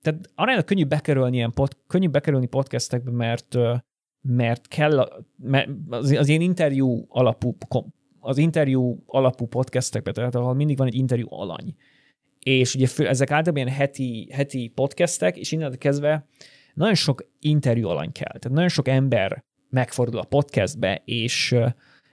tehát 0.00 0.30
arra 0.34 0.62
könnyű 0.62 0.84
bekerülni 0.84 1.36
ilyen 1.36 1.52
pod, 1.52 1.76
könnyű 1.86 2.08
bekerülni 2.08 2.46
podcastekbe, 2.46 3.10
mert 3.10 3.56
mert 4.28 4.68
kell, 4.68 5.22
mert 5.36 5.68
az, 5.88 6.10
az 6.10 6.28
ilyen 6.28 6.40
interjú 6.40 7.04
alapú 7.08 7.56
az 8.22 8.38
interjú 8.38 9.02
alapú 9.06 9.46
podcastekben, 9.46 10.12
tehát 10.12 10.34
ahol 10.34 10.54
mindig 10.54 10.76
van 10.76 10.86
egy 10.86 10.94
interjú 10.94 11.26
alany. 11.30 11.74
És 12.38 12.74
ugye 12.74 12.86
ezek 12.96 13.30
általában 13.30 13.66
ilyen 13.66 13.78
heti, 13.78 14.28
heti 14.32 14.72
podcastek, 14.74 15.36
és 15.36 15.52
innen 15.52 15.78
kezdve 15.78 16.26
nagyon 16.74 16.94
sok 16.94 17.28
interjú 17.38 17.88
alany 17.88 18.12
kell. 18.12 18.38
Tehát 18.38 18.56
nagyon 18.56 18.68
sok 18.68 18.88
ember 18.88 19.44
megfordul 19.70 20.20
a 20.20 20.24
podcastbe, 20.24 21.02
és, 21.04 21.54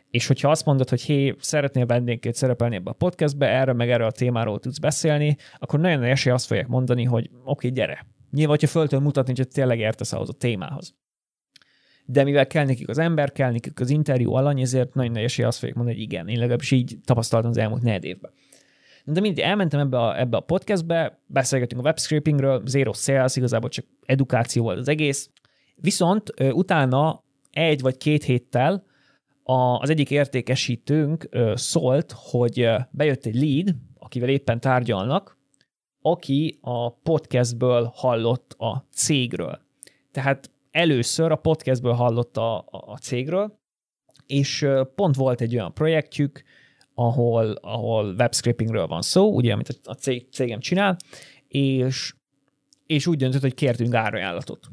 és 0.10 0.28
hogyha 0.28 0.50
azt 0.50 0.66
mondod, 0.66 0.90
hogy 0.90 1.02
hé, 1.02 1.36
szeretnél 1.40 1.86
vendégként 1.86 2.36
szerepelni 2.36 2.76
ebbe 2.76 2.90
a 2.90 2.94
podcastbe, 2.94 3.48
erre 3.48 3.74
meg 3.74 3.90
erre 3.90 4.06
a 4.06 4.12
témáról 4.12 4.60
tudsz 4.60 4.80
beszélni, 4.80 5.36
akkor 5.58 5.80
nagyon 5.80 6.00
nagy 6.00 6.10
esély 6.10 6.34
azt 6.34 6.46
fogják 6.46 6.68
mondani, 6.68 7.04
hogy 7.04 7.30
oké, 7.32 7.40
okay, 7.44 7.72
gyere. 7.72 8.06
Nyilván, 8.32 8.50
hogyha 8.50 8.68
föl 8.68 8.88
tudod 8.88 9.04
mutatni, 9.04 9.34
hogy 9.36 9.48
tényleg 9.48 9.80
értesz 9.80 10.14
ahhoz 10.14 10.30
a 10.30 10.34
témához 10.34 10.96
de 12.12 12.24
mivel 12.24 12.48
kell 12.48 12.66
nekik 12.66 12.90
az 12.90 12.98
ember, 12.98 13.32
kell 13.32 13.52
nekik 13.52 13.80
az 13.80 13.90
interjú 13.90 14.34
alany, 14.34 14.62
ezért 14.62 14.94
nagyon 14.94 15.12
nagy 15.12 15.24
esély 15.24 15.46
azt 15.46 15.58
fogják 15.58 15.76
mondani, 15.76 15.98
hogy 15.98 16.06
igen, 16.06 16.28
én 16.28 16.38
legalábbis 16.38 16.72
így 16.72 16.98
tapasztaltam 17.06 17.50
az 17.50 17.58
elmúlt 17.58 17.82
negyed 17.82 18.04
évben. 18.04 18.32
De 19.06 19.20
mindig 19.20 19.44
elmentem 19.44 19.80
ebbe 19.80 20.00
a, 20.00 20.20
ebbe 20.20 20.38
a 20.38 20.40
podcastbe, 20.40 21.20
beszélgetünk 21.26 21.82
a 21.82 21.86
webscrapingről, 21.86 22.62
zero 22.66 22.94
sales, 22.94 23.36
igazából 23.36 23.70
csak 23.70 23.86
edukáció 24.06 24.64
volt 24.64 24.78
az 24.78 24.88
egész. 24.88 25.30
Viszont 25.76 26.34
utána 26.52 27.24
egy 27.52 27.82
vagy 27.82 27.98
két 27.98 28.24
héttel 28.24 28.84
az 29.80 29.90
egyik 29.90 30.12
értékesítőnk 30.12 31.30
szólt, 31.54 32.14
hogy 32.16 32.70
bejött 32.92 33.26
egy 33.26 33.36
lead, 33.36 33.76
akivel 34.00 34.30
éppen 34.30 34.60
tárgyalnak, 34.60 35.38
aki 36.02 36.60
a 36.62 36.94
podcastből 36.94 37.92
hallott 37.94 38.56
a 38.58 38.88
cégről. 38.92 39.60
Tehát 40.12 40.52
először 40.72 41.32
a 41.32 41.36
podcastből 41.36 41.94
hallott 41.94 42.38
a, 42.38 42.66
a, 42.70 42.98
cégről, 42.98 43.60
és 44.26 44.68
pont 44.96 45.16
volt 45.16 45.42
egy 45.42 45.56
olyan 45.56 45.74
projektjük, 45.74 46.44
ahol, 46.94 47.52
ahol 47.52 48.16
webscrapingről 48.18 48.88
van 48.88 49.02
szó, 49.02 49.36
ugye, 49.36 49.54
amit 49.54 49.80
a 49.84 49.94
cég, 49.94 50.28
cégem 50.32 50.60
csinál, 50.60 50.98
és, 51.48 52.14
és 52.86 53.08
úgy 53.08 53.18
döntött, 53.18 53.42
hogy 53.42 53.54
kértünk 53.54 53.94
árajánlatot. 53.94 54.68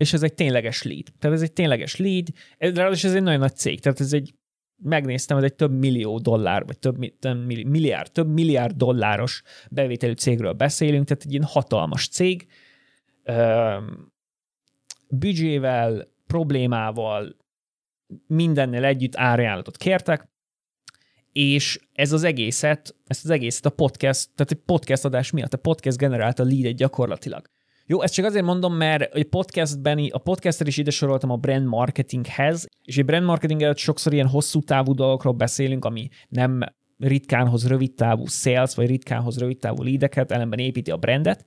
És 0.00 0.12
ez 0.12 0.22
egy 0.22 0.34
tényleges 0.34 0.82
lead. 0.82 1.06
Tehát 1.18 1.36
ez 1.36 1.42
egy 1.42 1.52
tényleges 1.52 1.96
lead, 1.96 2.28
ráadásul 2.58 3.10
ez 3.10 3.16
egy 3.16 3.22
nagyon 3.22 3.40
nagy 3.40 3.56
cég, 3.56 3.80
tehát 3.80 4.00
ez 4.00 4.12
egy, 4.12 4.34
megnéztem, 4.82 5.36
ez 5.36 5.42
egy 5.42 5.54
több 5.54 5.72
millió 5.72 6.18
dollár, 6.18 6.64
vagy 6.64 6.78
több, 6.78 7.18
több 7.18 7.46
milliárd, 7.46 8.12
több 8.12 8.28
milliárd 8.28 8.76
dolláros 8.76 9.42
bevételű 9.70 10.12
cégről 10.12 10.52
beszélünk, 10.52 11.06
tehát 11.06 11.24
egy 11.24 11.32
ilyen 11.32 11.44
hatalmas 11.44 12.08
cég, 12.08 12.46
büdzsével, 15.08 16.08
problémával, 16.26 17.36
mindennel 18.26 18.84
együtt 18.84 19.16
árajánlatot 19.16 19.76
kértek, 19.76 20.28
és 21.32 21.80
ez 21.92 22.12
az 22.12 22.24
egészet, 22.24 22.96
ezt 23.06 23.24
az 23.24 23.30
egészet 23.30 23.66
a 23.66 23.70
podcast, 23.70 24.28
tehát 24.34 24.52
egy 24.52 24.62
podcast 24.66 25.04
adás 25.04 25.30
miatt, 25.30 25.52
a 25.54 25.58
podcast 25.58 25.96
generálta 25.96 26.42
a 26.42 26.46
lead 26.46 26.76
gyakorlatilag. 26.76 27.46
Jó, 27.86 28.02
ezt 28.02 28.14
csak 28.14 28.24
azért 28.24 28.44
mondom, 28.44 28.74
mert 28.74 29.14
a 29.14 29.24
podcastben, 29.30 30.08
a 30.10 30.18
podcaster 30.18 30.66
is 30.66 30.76
ide 30.76 30.90
soroltam 30.90 31.30
a 31.30 31.36
brand 31.36 31.66
marketinghez, 31.66 32.66
és 32.84 32.98
egy 32.98 33.04
brand 33.04 33.24
marketing 33.24 33.62
előtt 33.62 33.76
sokszor 33.76 34.12
ilyen 34.12 34.26
hosszú 34.26 34.60
távú 34.60 34.94
dolgokról 34.94 35.32
beszélünk, 35.32 35.84
ami 35.84 36.08
nem 36.28 36.60
ritkánhoz 36.98 37.68
rövid 37.68 37.94
távú 37.94 38.26
sales, 38.26 38.74
vagy 38.74 38.86
ritkánhoz 38.86 39.38
rövid 39.38 39.58
távú 39.58 39.82
leadeket, 39.82 40.30
ellenben 40.30 40.58
építi 40.58 40.90
a 40.90 40.96
brandet, 40.96 41.44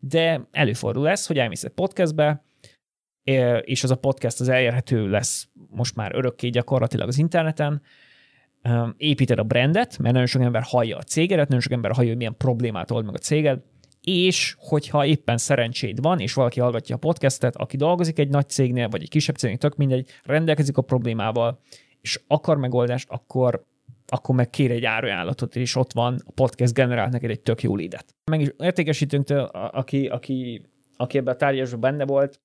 de 0.00 0.48
előfordul 0.50 1.08
ez, 1.08 1.26
hogy 1.26 1.38
elmész 1.38 1.64
egy 1.64 1.70
podcastbe, 1.70 2.44
és 3.60 3.84
az 3.84 3.90
a 3.90 3.96
podcast 3.96 4.40
az 4.40 4.48
elérhető 4.48 5.08
lesz 5.08 5.48
most 5.70 5.96
már 5.96 6.14
örökké 6.14 6.48
gyakorlatilag 6.48 7.08
az 7.08 7.18
interneten, 7.18 7.82
építed 8.96 9.38
a 9.38 9.42
brandet, 9.42 9.98
mert 9.98 10.12
nagyon 10.12 10.28
sok 10.28 10.42
ember 10.42 10.62
hallja 10.62 10.96
a 10.96 11.02
cégedet, 11.02 11.46
nagyon 11.46 11.60
sok 11.60 11.72
ember 11.72 11.92
hallja, 11.92 12.08
hogy 12.08 12.18
milyen 12.18 12.36
problémát 12.36 12.90
old 12.90 13.04
meg 13.04 13.14
a 13.14 13.18
céged, 13.18 13.62
és 14.00 14.54
hogyha 14.58 15.06
éppen 15.06 15.38
szerencséd 15.38 16.00
van, 16.00 16.18
és 16.18 16.32
valaki 16.32 16.60
hallgatja 16.60 16.94
a 16.94 16.98
podcastet, 16.98 17.56
aki 17.56 17.76
dolgozik 17.76 18.18
egy 18.18 18.28
nagy 18.28 18.48
cégnél, 18.48 18.88
vagy 18.88 19.02
egy 19.02 19.08
kisebb 19.08 19.36
cégnél, 19.36 19.58
tök 19.58 19.76
mindegy, 19.76 20.10
rendelkezik 20.24 20.76
a 20.76 20.82
problémával, 20.82 21.60
és 22.00 22.20
akar 22.26 22.56
megoldást, 22.56 23.08
akkor 23.10 23.68
akkor 24.12 24.34
meg 24.34 24.50
kér 24.50 24.70
egy 24.70 24.84
árajánlatot, 24.84 25.56
és 25.56 25.76
ott 25.76 25.92
van, 25.92 26.20
a 26.24 26.32
podcast 26.32 26.74
generált 26.74 27.12
neked 27.12 27.30
egy 27.30 27.40
tök 27.40 27.62
jó 27.62 27.76
lídet. 27.76 28.14
Meg 28.30 28.40
is 28.40 28.48
értékesítőnktől, 28.58 29.42
aki, 29.52 30.06
aki, 30.06 30.66
aki 30.96 31.18
ebben 31.18 31.34
a 31.34 31.36
tárgyasban 31.36 31.80
benne 31.80 32.04
volt, 32.04 32.40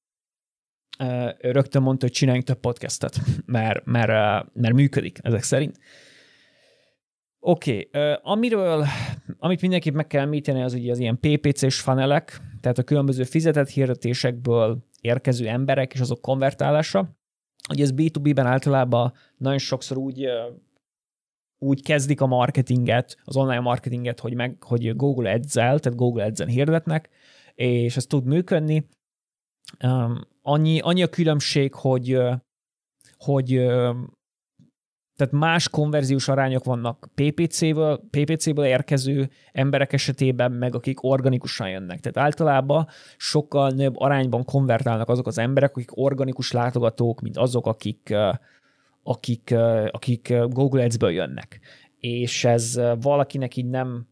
rögtön 1.38 1.82
mondta, 1.82 2.06
hogy 2.06 2.16
csináljunk 2.16 2.46
több 2.46 2.60
podcastet, 2.60 3.20
mert, 3.46 3.86
mert, 3.86 4.46
mert 4.54 4.74
működik 4.74 5.20
ezek 5.22 5.44
szerint. 5.44 5.80
Oké, 7.40 7.90
okay, 7.92 8.16
amiről, 8.22 8.86
amit 9.38 9.62
mindenképp 9.62 9.94
meg 9.94 10.08
kell 10.08 10.22
említeni, 10.22 10.62
az 10.62 10.74
ugye 10.74 10.92
az 10.92 11.00
ilyen 11.00 11.20
PPC-s 11.20 11.80
fanelek, 11.80 12.42
tehát 12.62 12.78
a 12.78 12.84
különböző 12.84 13.24
fizetett 13.24 13.70
hirdetésekből 13.70 14.78
érkező 15.02 15.48
emberek 15.48 15.94
és 15.94 16.00
azok 16.00 16.22
konvertálása. 16.22 17.18
Ugye 17.70 17.84
ez 17.84 17.92
B2B-ben 17.96 18.46
általában 18.46 19.14
nagyon 19.38 19.58
sokszor 19.58 19.98
úgy 19.98 20.28
úgy 21.58 21.84
kezdik 21.84 22.22
a 22.22 22.26
marketinget, 22.26 23.18
az 23.24 23.36
online 23.36 23.60
marketinget, 23.60 24.20
hogy, 24.20 24.34
meg, 24.34 24.64
hogy 24.64 24.96
Google 24.96 25.32
Ads-el, 25.32 25.80
tehát 25.80 25.98
Google 25.98 26.26
Ads-en 26.26 26.48
hirdetnek, 26.48 27.10
és 27.56 27.98
ez 27.98 28.06
tud 28.06 28.26
működni. 28.26 28.88
Annyi, 30.46 30.80
annyi 30.80 31.04
a 31.04 31.08
különbség, 31.08 31.74
hogy, 31.74 32.18
hogy 33.18 33.48
tehát 35.16 35.34
más 35.34 35.70
konverziós 35.70 36.28
arányok 36.28 36.64
vannak 36.64 37.10
PPC-ből, 37.16 38.02
PPC-ből 38.10 38.66
érkező 38.66 39.30
emberek 39.52 39.94
esetében, 39.94 40.52
meg 40.52 40.76
akik 40.76 41.04
organikusan 41.04 41.70
jönnek. 41.70 42.00
Tehát 42.00 42.28
általában 42.28 42.88
sokkal 43.18 43.70
nagyobb 43.70 44.00
arányban 44.00 44.46
konvertálnak 44.46 45.10
azok 45.10 45.28
az 45.28 45.38
emberek, 45.38 45.76
akik 45.76 45.98
organikus 45.98 46.52
látogatók, 46.52 47.22
mint 47.22 47.38
azok, 47.38 47.68
akik, 47.68 48.14
akik, 49.04 49.56
akik 49.92 50.34
Google 50.50 50.84
Ads-ből 50.84 51.12
jönnek. 51.12 51.60
És 52.00 52.46
ez 52.46 52.80
valakinek 53.02 53.56
így 53.56 53.70
nem, 53.70 54.08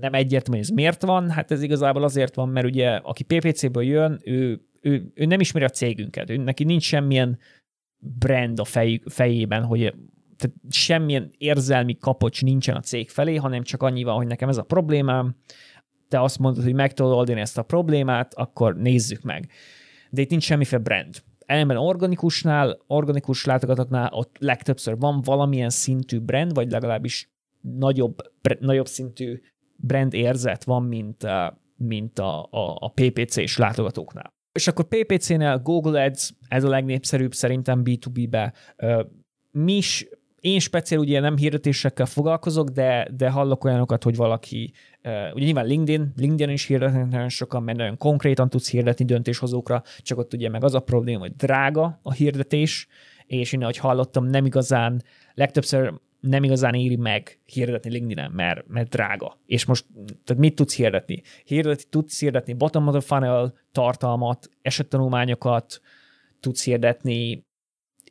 nem 0.00 0.14
egyértelmű, 0.14 0.58
hogy 0.58 0.68
ez 0.68 0.74
miért 0.74 1.02
van, 1.02 1.30
hát 1.30 1.50
ez 1.50 1.62
igazából 1.62 2.02
azért 2.02 2.34
van, 2.34 2.48
mert 2.48 2.66
ugye 2.66 2.90
aki 2.90 3.22
PPC-ből 3.22 3.84
jön, 3.84 4.20
ő, 4.24 4.60
ő, 4.84 5.12
ő 5.14 5.24
nem 5.24 5.40
ismeri 5.40 5.64
a 5.64 5.68
cégünket, 5.68 6.30
ő, 6.30 6.36
neki 6.36 6.64
nincs 6.64 6.82
semmilyen 6.82 7.38
brand 7.98 8.60
a 8.60 8.64
fej, 8.64 9.00
fejében, 9.04 9.64
hogy 9.64 9.94
tehát 10.36 10.56
semmilyen 10.68 11.30
érzelmi 11.38 11.96
kapocs 11.96 12.42
nincsen 12.42 12.76
a 12.76 12.80
cég 12.80 13.10
felé, 13.10 13.34
hanem 13.34 13.62
csak 13.62 13.82
annyi 13.82 14.02
van, 14.02 14.16
hogy 14.16 14.26
nekem 14.26 14.48
ez 14.48 14.56
a 14.56 14.62
problémám, 14.62 15.36
te 16.08 16.20
azt 16.20 16.38
mondod, 16.38 16.64
hogy 16.64 16.74
meg 16.74 16.92
tudod 16.92 17.12
oldani 17.12 17.40
ezt 17.40 17.58
a 17.58 17.62
problémát, 17.62 18.34
akkor 18.34 18.76
nézzük 18.76 19.22
meg. 19.22 19.50
De 20.10 20.20
itt 20.20 20.30
nincs 20.30 20.44
semmiféle 20.44 20.82
brand 20.82 21.22
ellenben 21.46 21.76
organikusnál, 21.76 22.78
organikus 22.86 23.44
látogatóknál 23.44 24.12
ott 24.12 24.36
legtöbbször 24.38 24.98
van 24.98 25.20
valamilyen 25.20 25.70
szintű 25.70 26.20
brand, 26.20 26.54
vagy 26.54 26.70
legalábbis 26.70 27.30
nagyobb, 27.60 28.16
nagyobb 28.58 28.86
szintű 28.86 29.40
brand 29.76 30.14
érzet 30.14 30.64
van, 30.64 30.82
mint, 30.82 31.26
mint 31.76 32.18
a, 32.18 32.42
a, 32.42 32.76
a 32.80 32.88
PPC-s 32.88 33.56
látogatóknál. 33.56 34.33
És 34.54 34.68
akkor 34.68 34.84
PPC-nél 34.84 35.58
Google 35.58 36.04
Ads, 36.04 36.30
ez 36.48 36.64
a 36.64 36.68
legnépszerűbb 36.68 37.34
szerintem 37.34 37.82
B2B-be. 37.84 38.52
Mi 39.50 39.72
is 39.76 40.06
én 40.44 40.58
speciál 40.58 41.00
ugye 41.00 41.20
nem 41.20 41.36
hirdetésekkel 41.36 42.06
foglalkozok, 42.06 42.68
de, 42.68 43.08
de 43.16 43.30
hallok 43.30 43.64
olyanokat, 43.64 44.02
hogy 44.02 44.16
valaki, 44.16 44.72
ugye 45.34 45.44
nyilván 45.44 45.66
LinkedIn, 45.66 46.12
LinkedIn 46.16 46.54
is 46.54 46.66
hirdetnek 46.66 47.08
nagyon 47.08 47.28
sokan, 47.28 47.62
mert 47.62 47.78
nagyon 47.78 47.96
konkrétan 47.96 48.48
tudsz 48.48 48.70
hirdetni 48.70 49.04
döntéshozókra, 49.04 49.82
csak 49.98 50.18
ott 50.18 50.32
ugye 50.32 50.48
meg 50.48 50.64
az 50.64 50.74
a 50.74 50.80
probléma, 50.80 51.18
hogy 51.18 51.36
drága 51.36 51.98
a 52.02 52.12
hirdetés, 52.12 52.86
és 53.26 53.52
én, 53.52 53.62
ahogy 53.62 53.76
hallottam, 53.76 54.24
nem 54.24 54.46
igazán, 54.46 55.02
legtöbbször 55.34 55.94
nem 56.26 56.44
igazán 56.44 56.74
éri 56.74 56.96
meg 56.96 57.40
hirdetni 57.44 57.90
LinkedIn-en, 57.90 58.30
mert, 58.30 58.66
mert 58.68 58.88
drága. 58.88 59.40
És 59.46 59.64
most, 59.64 59.86
tehát 60.24 60.42
mit 60.42 60.54
tudsz 60.54 60.76
hirdetni? 60.76 61.22
Hirdetni, 61.44 61.84
tudsz 61.88 62.20
hirdetni 62.20 62.52
bottom 62.52 62.86
of 62.88 62.92
the 62.92 63.00
funnel 63.00 63.54
tartalmat, 63.72 64.50
esettanulmányokat, 64.62 65.80
tudsz 66.40 66.64
hirdetni, 66.64 67.44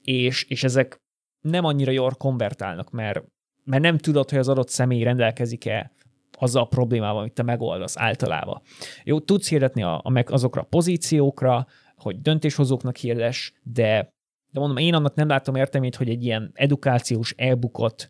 és, 0.04 0.44
és 0.44 0.64
ezek 0.64 1.02
nem 1.42 1.66
annyira 1.66 1.92
jól 1.92 2.12
konvertálnak, 2.12 2.92
mert, 2.92 3.24
mert 3.64 3.82
nem 3.82 3.98
tudod, 3.98 4.30
hogy 4.30 4.40
az 4.40 4.50
adott 4.50 4.70
személy 4.70 5.04
rendelkezik-e 5.04 5.92
azzal 6.32 6.62
a 6.64 6.68
problémával, 6.68 7.20
amit 7.20 7.34
te 7.34 7.44
megoldasz 7.44 7.98
általában. 7.98 8.62
Jó, 9.04 9.20
tudsz 9.20 9.50
hirdetni 9.50 9.84
a, 9.84 10.02
a, 10.04 10.24
azokra 10.26 10.62
a 10.62 10.68
pozíciókra, 10.70 11.68
hogy 11.96 12.22
döntéshozóknak 12.22 12.98
hirdes, 12.98 13.54
de, 13.64 14.13
de 14.54 14.60
mondom, 14.60 14.78
én 14.78 14.94
annak 14.94 15.16
nem 15.16 15.28
látom 15.28 15.56
értelmét, 15.56 15.96
hogy 15.96 16.10
egy 16.10 16.24
ilyen 16.24 16.52
edukációs 16.54 17.34
e-bookot 17.38 18.10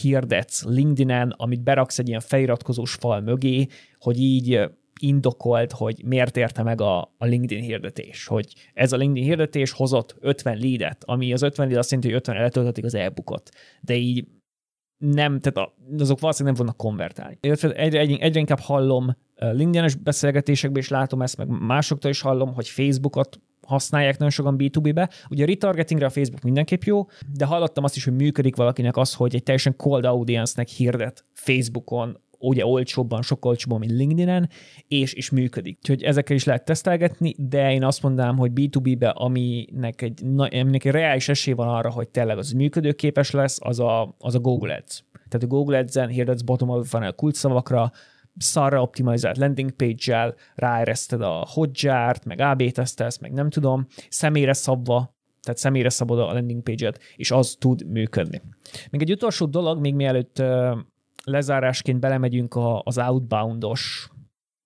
hirdetsz 0.00 0.64
LinkedIn-en, 0.64 1.34
amit 1.36 1.62
beraksz 1.62 1.98
egy 1.98 2.08
ilyen 2.08 2.20
feliratkozós 2.20 2.94
fal 2.94 3.20
mögé, 3.20 3.66
hogy 3.98 4.18
így 4.18 4.60
indokolt, 5.00 5.72
hogy 5.72 6.02
miért 6.04 6.36
érte 6.36 6.62
meg 6.62 6.80
a, 6.80 7.00
a 7.18 7.24
LinkedIn 7.24 7.64
hirdetés, 7.64 8.26
hogy 8.26 8.52
ez 8.74 8.92
a 8.92 8.96
LinkedIn 8.96 9.28
hirdetés 9.28 9.72
hozott 9.72 10.16
50 10.20 10.58
leadet, 10.58 11.04
ami 11.04 11.32
az 11.32 11.42
50 11.42 11.66
lead 11.66 11.78
azt 11.78 11.90
jelenti, 11.90 12.12
hogy 12.12 12.20
50 12.20 12.36
letöltötték 12.36 12.84
az 12.84 12.94
e-bookot. 12.94 13.50
De 13.80 13.94
így 13.94 14.26
nem, 14.98 15.40
tehát 15.40 15.70
azok 15.98 16.20
valószínűleg 16.20 16.56
nem 16.56 16.66
fognak 16.66 16.76
konvertálni. 16.76 17.38
Egyre, 17.40 17.70
egyre, 17.70 18.00
egyre 18.00 18.40
inkább 18.40 18.60
hallom 18.60 19.16
LinkedIn-es 19.36 19.94
beszélgetésekben 19.94 20.82
is 20.82 20.88
látom 20.88 21.22
ezt, 21.22 21.36
meg 21.36 21.48
másoktól 21.48 22.10
is 22.10 22.20
hallom, 22.20 22.54
hogy 22.54 22.68
Facebookot 22.68 23.40
használják 23.66 24.18
nagyon 24.18 24.30
sokan 24.30 24.56
B2B-be. 24.58 25.10
Ugye 25.30 25.44
a 25.44 25.46
retargetingre 25.46 26.06
a 26.06 26.10
Facebook 26.10 26.42
mindenképp 26.42 26.82
jó, 26.82 27.06
de 27.32 27.44
hallottam 27.44 27.84
azt 27.84 27.96
is, 27.96 28.04
hogy 28.04 28.14
működik 28.14 28.56
valakinek 28.56 28.96
az, 28.96 29.14
hogy 29.14 29.34
egy 29.34 29.42
teljesen 29.42 29.76
cold 29.76 30.04
audience-nek 30.04 30.68
hirdet 30.68 31.24
Facebookon 31.32 32.22
ugye 32.38 32.66
olcsóbban, 32.66 33.22
sokkal 33.22 33.50
olcsóbban, 33.50 33.78
mint 33.78 33.92
LinkedIn-en, 33.92 34.48
és, 34.88 35.12
és 35.12 35.30
működik. 35.30 35.78
Úgyhogy 35.78 36.02
ezekkel 36.02 36.36
is 36.36 36.44
lehet 36.44 36.64
tesztelgetni, 36.64 37.34
de 37.38 37.72
én 37.72 37.84
azt 37.84 38.02
mondanám, 38.02 38.36
hogy 38.36 38.50
B2B-be, 38.54 39.08
aminek 39.08 40.02
egy, 40.02 40.20
aminek 40.36 40.84
egy 40.84 40.92
reális 40.92 41.28
esély 41.28 41.54
van 41.54 41.68
arra, 41.68 41.90
hogy 41.90 42.08
tényleg 42.08 42.38
az 42.38 42.52
működőképes 42.52 43.30
lesz, 43.30 43.58
az 43.60 43.80
a, 43.80 44.14
az 44.18 44.34
a 44.34 44.38
Google 44.38 44.74
Ads. 44.74 45.04
Tehát 45.12 45.42
a 45.42 45.46
Google 45.46 45.78
Ads-en 45.78 46.08
hirdetsz 46.08 46.42
bottom 46.42 46.68
of 46.68 46.88
funnel 46.88 47.12
kulcsszavakra, 47.12 47.92
szarra 48.36 48.82
optimalizált 48.82 49.36
landing 49.36 49.70
page-jel, 49.70 50.34
ráereszted 50.54 51.20
a 51.22 51.46
hotjar 51.48 52.18
meg 52.24 52.40
AB 52.40 52.62
tesztelsz, 52.70 53.18
meg 53.18 53.32
nem 53.32 53.50
tudom, 53.50 53.86
személyre 54.08 54.52
szabva, 54.52 55.14
tehát 55.42 55.58
személyre 55.58 55.88
szabod 55.88 56.18
a 56.18 56.32
landing 56.32 56.62
page-et, 56.62 57.00
és 57.16 57.30
az 57.30 57.56
tud 57.58 57.90
működni. 57.90 58.42
Még 58.90 59.02
egy 59.02 59.12
utolsó 59.12 59.46
dolog, 59.46 59.80
még 59.80 59.94
mielőtt 59.94 60.42
lezárásként 61.24 62.00
belemegyünk 62.00 62.58
az 62.82 62.98
outboundos 62.98 64.08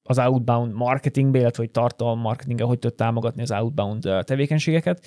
az 0.02 0.18
outbound 0.18 0.72
marketingbe, 0.72 1.38
illetve 1.38 1.62
hogy 1.62 1.72
tartalom 1.72 2.20
marketingbe, 2.20 2.64
hogy 2.64 2.78
tud 2.78 2.94
támogatni 2.94 3.42
az 3.42 3.50
outbound 3.50 4.09
tevékenységeket. 4.24 5.07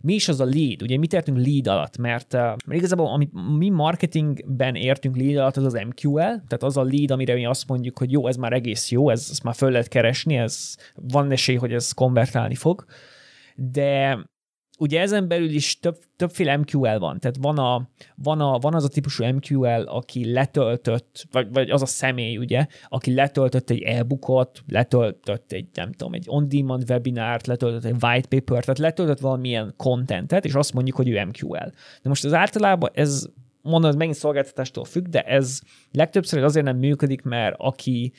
Mi 0.00 0.14
is 0.14 0.28
az 0.28 0.40
a 0.40 0.44
lead? 0.44 0.82
Ugye 0.82 0.98
mit 0.98 1.12
értünk 1.12 1.38
lead 1.38 1.66
alatt? 1.66 1.98
Mert, 1.98 2.32
mert 2.32 2.72
igazából 2.72 3.06
amit 3.06 3.30
mi 3.58 3.68
marketingben 3.68 4.74
értünk 4.74 5.16
lead 5.16 5.36
alatt, 5.36 5.56
az 5.56 5.64
az 5.64 5.82
MQL, 5.86 6.18
tehát 6.20 6.62
az 6.62 6.76
a 6.76 6.82
lead, 6.82 7.10
amire 7.10 7.34
mi 7.34 7.46
azt 7.46 7.68
mondjuk, 7.68 7.98
hogy 7.98 8.12
jó, 8.12 8.26
ez 8.26 8.36
már 8.36 8.52
egész 8.52 8.90
jó, 8.90 9.10
ez, 9.10 9.28
ezt 9.30 9.42
már 9.42 9.54
föl 9.54 9.70
lehet 9.70 9.88
keresni, 9.88 10.36
ez 10.36 10.74
van 10.94 11.30
esély, 11.30 11.56
hogy 11.56 11.72
ez 11.72 11.92
konvertálni 11.92 12.54
fog. 12.54 12.84
De 13.54 14.18
ugye 14.78 15.00
ezen 15.00 15.28
belül 15.28 15.50
is 15.50 15.78
több, 15.78 15.96
többféle 16.16 16.56
MQL 16.56 16.98
van, 16.98 17.20
tehát 17.20 17.36
van, 17.40 17.58
a, 17.58 17.88
van, 18.14 18.40
a, 18.40 18.58
van 18.58 18.74
az 18.74 18.84
a 18.84 18.88
típusú 18.88 19.24
MQL, 19.24 19.82
aki 19.86 20.32
letöltött, 20.32 21.26
vagy, 21.30 21.52
vagy 21.52 21.70
az 21.70 21.82
a 21.82 21.86
személy, 21.86 22.36
ugye, 22.36 22.66
aki 22.88 23.14
letöltött 23.14 23.70
egy 23.70 23.82
e-bookot, 23.82 24.62
letöltött 24.66 25.52
egy, 25.52 25.68
nem 25.74 25.92
tudom, 25.92 26.12
egy 26.12 26.24
on-demand 26.26 26.90
webinárt, 26.90 27.46
letöltött 27.46 27.84
egy 27.84 28.04
white 28.04 28.28
paper, 28.28 28.60
tehát 28.60 28.78
letöltött 28.78 29.20
valamilyen 29.20 29.74
contentet, 29.76 30.44
és 30.44 30.54
azt 30.54 30.72
mondjuk, 30.72 30.96
hogy 30.96 31.08
ő 31.08 31.24
MQL. 31.24 31.72
De 32.02 32.08
most 32.08 32.24
az 32.24 32.32
általában 32.32 32.90
ez 32.92 33.26
mondom, 33.62 33.90
ez 33.90 33.96
megint 33.96 34.16
szolgáltatástól 34.16 34.84
függ, 34.84 35.06
de 35.06 35.22
ez 35.22 35.60
legtöbbször 35.92 36.42
azért 36.42 36.64
nem 36.64 36.76
működik, 36.76 37.22
mert 37.22 37.54
aki 37.58 38.12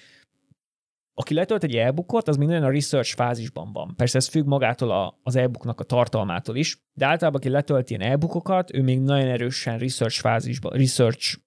aki 1.19 1.33
letölt 1.33 1.63
egy 1.63 1.75
e-bookot, 1.75 2.27
az 2.27 2.37
még 2.37 2.49
a 2.49 2.69
research 2.69 3.15
fázisban 3.15 3.71
van. 3.71 3.93
Persze 3.95 4.17
ez 4.17 4.27
függ 4.27 4.45
magától 4.45 4.91
a, 4.91 5.19
az 5.23 5.35
e-booknak 5.35 5.79
a 5.79 5.83
tartalmától 5.83 6.55
is, 6.55 6.77
de 6.93 7.05
általában 7.05 7.39
aki 7.39 7.49
letölt 7.49 7.89
ilyen 7.89 8.01
e-bookokat, 8.01 8.73
ő 8.73 8.81
még 8.81 8.99
nagyon 8.99 9.27
erősen 9.27 9.77
research 9.77 10.19
fázisban, 10.19 10.71
research 10.71 11.37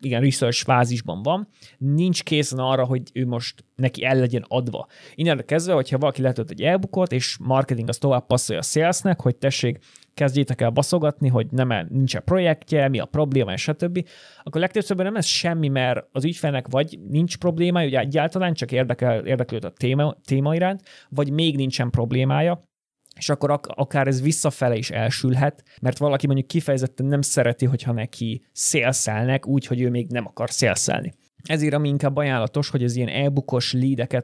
igen, 0.00 0.20
research 0.20 0.64
fázisban 0.64 1.22
van, 1.22 1.48
nincs 1.78 2.22
készen 2.22 2.58
arra, 2.58 2.84
hogy 2.84 3.02
ő 3.12 3.26
most 3.26 3.64
neki 3.76 4.04
el 4.04 4.16
legyen 4.16 4.44
adva. 4.48 4.86
Innen 5.14 5.44
kezdve, 5.46 5.72
hogyha 5.72 5.98
valaki 5.98 6.22
letölt 6.22 6.50
egy 6.50 6.62
e-bookot, 6.62 7.12
és 7.12 7.36
marketing 7.40 7.88
az 7.88 7.98
tovább 7.98 8.26
passzolja 8.26 8.60
a 8.60 8.64
salesnek, 8.64 9.20
hogy 9.20 9.36
tessék, 9.36 9.78
kezdjétek 10.14 10.60
el 10.60 10.70
baszogatni, 10.70 11.28
hogy 11.28 11.46
nem 11.50 11.86
nincsen 11.88 12.22
projektje, 12.24 12.88
mi 12.88 12.98
a 12.98 13.04
probléma, 13.04 13.52
és 13.52 13.62
stb., 13.62 14.06
akkor 14.42 14.60
legtöbbször 14.60 14.96
nem 14.96 15.16
ez 15.16 15.24
semmi, 15.24 15.68
mert 15.68 16.06
az 16.12 16.24
ügyfelnek 16.24 16.66
vagy 16.68 16.98
nincs 17.08 17.38
problémája, 17.38 17.86
ugye 17.86 17.98
egyáltalán 17.98 18.54
csak 18.54 18.72
érdekel, 18.72 19.26
érdeklőd 19.26 19.64
a 19.64 19.70
téma, 19.70 20.16
téma 20.24 20.54
iránt, 20.54 20.82
vagy 21.08 21.30
még 21.30 21.56
nincsen 21.56 21.90
problémája, 21.90 22.70
és 23.16 23.28
akkor 23.28 23.50
ak- 23.50 23.72
akár 23.74 24.06
ez 24.06 24.22
visszafele 24.22 24.76
is 24.76 24.90
elsülhet, 24.90 25.64
mert 25.80 25.98
valaki 25.98 26.26
mondjuk 26.26 26.48
kifejezetten 26.48 27.06
nem 27.06 27.20
szereti, 27.20 27.64
hogyha 27.64 27.92
neki 27.92 28.44
szélszelnek 28.52 29.46
úgy, 29.46 29.66
hogy 29.66 29.80
ő 29.80 29.90
még 29.90 30.08
nem 30.08 30.26
akar 30.26 30.50
szélszelni. 30.50 31.12
Ezért 31.44 31.74
ami 31.74 31.88
inkább 31.88 32.16
ajánlatos, 32.16 32.70
hogy 32.70 32.84
az 32.84 32.96
ilyen 32.96 33.08
e-bookos 33.08 33.72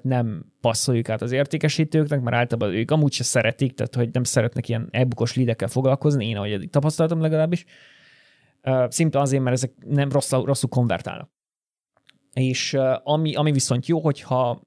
nem 0.02 0.52
passzoljuk 0.60 1.08
át 1.08 1.22
az 1.22 1.32
értékesítőknek, 1.32 2.20
mert 2.20 2.36
általában 2.36 2.78
ők 2.78 2.90
amúgy 2.90 3.12
se 3.12 3.24
szeretik, 3.24 3.74
tehát 3.74 3.94
hogy 3.94 4.08
nem 4.12 4.24
szeretnek 4.24 4.68
ilyen 4.68 4.88
e-bookos 4.90 5.36
foglalkozni, 5.66 6.28
én 6.28 6.36
ahogy 6.36 6.52
eddig 6.52 6.70
tapasztaltam 6.70 7.20
legalábbis. 7.20 7.64
Szimplán 8.88 9.22
azért, 9.22 9.42
mert 9.42 9.56
ezek 9.56 9.72
nem 9.86 10.10
rosszul, 10.10 10.44
rosszul 10.44 10.68
konvertálnak. 10.68 11.30
És 12.32 12.76
ami, 13.02 13.34
ami 13.34 13.52
viszont 13.52 13.86
jó, 13.86 14.00
hogyha 14.00 14.66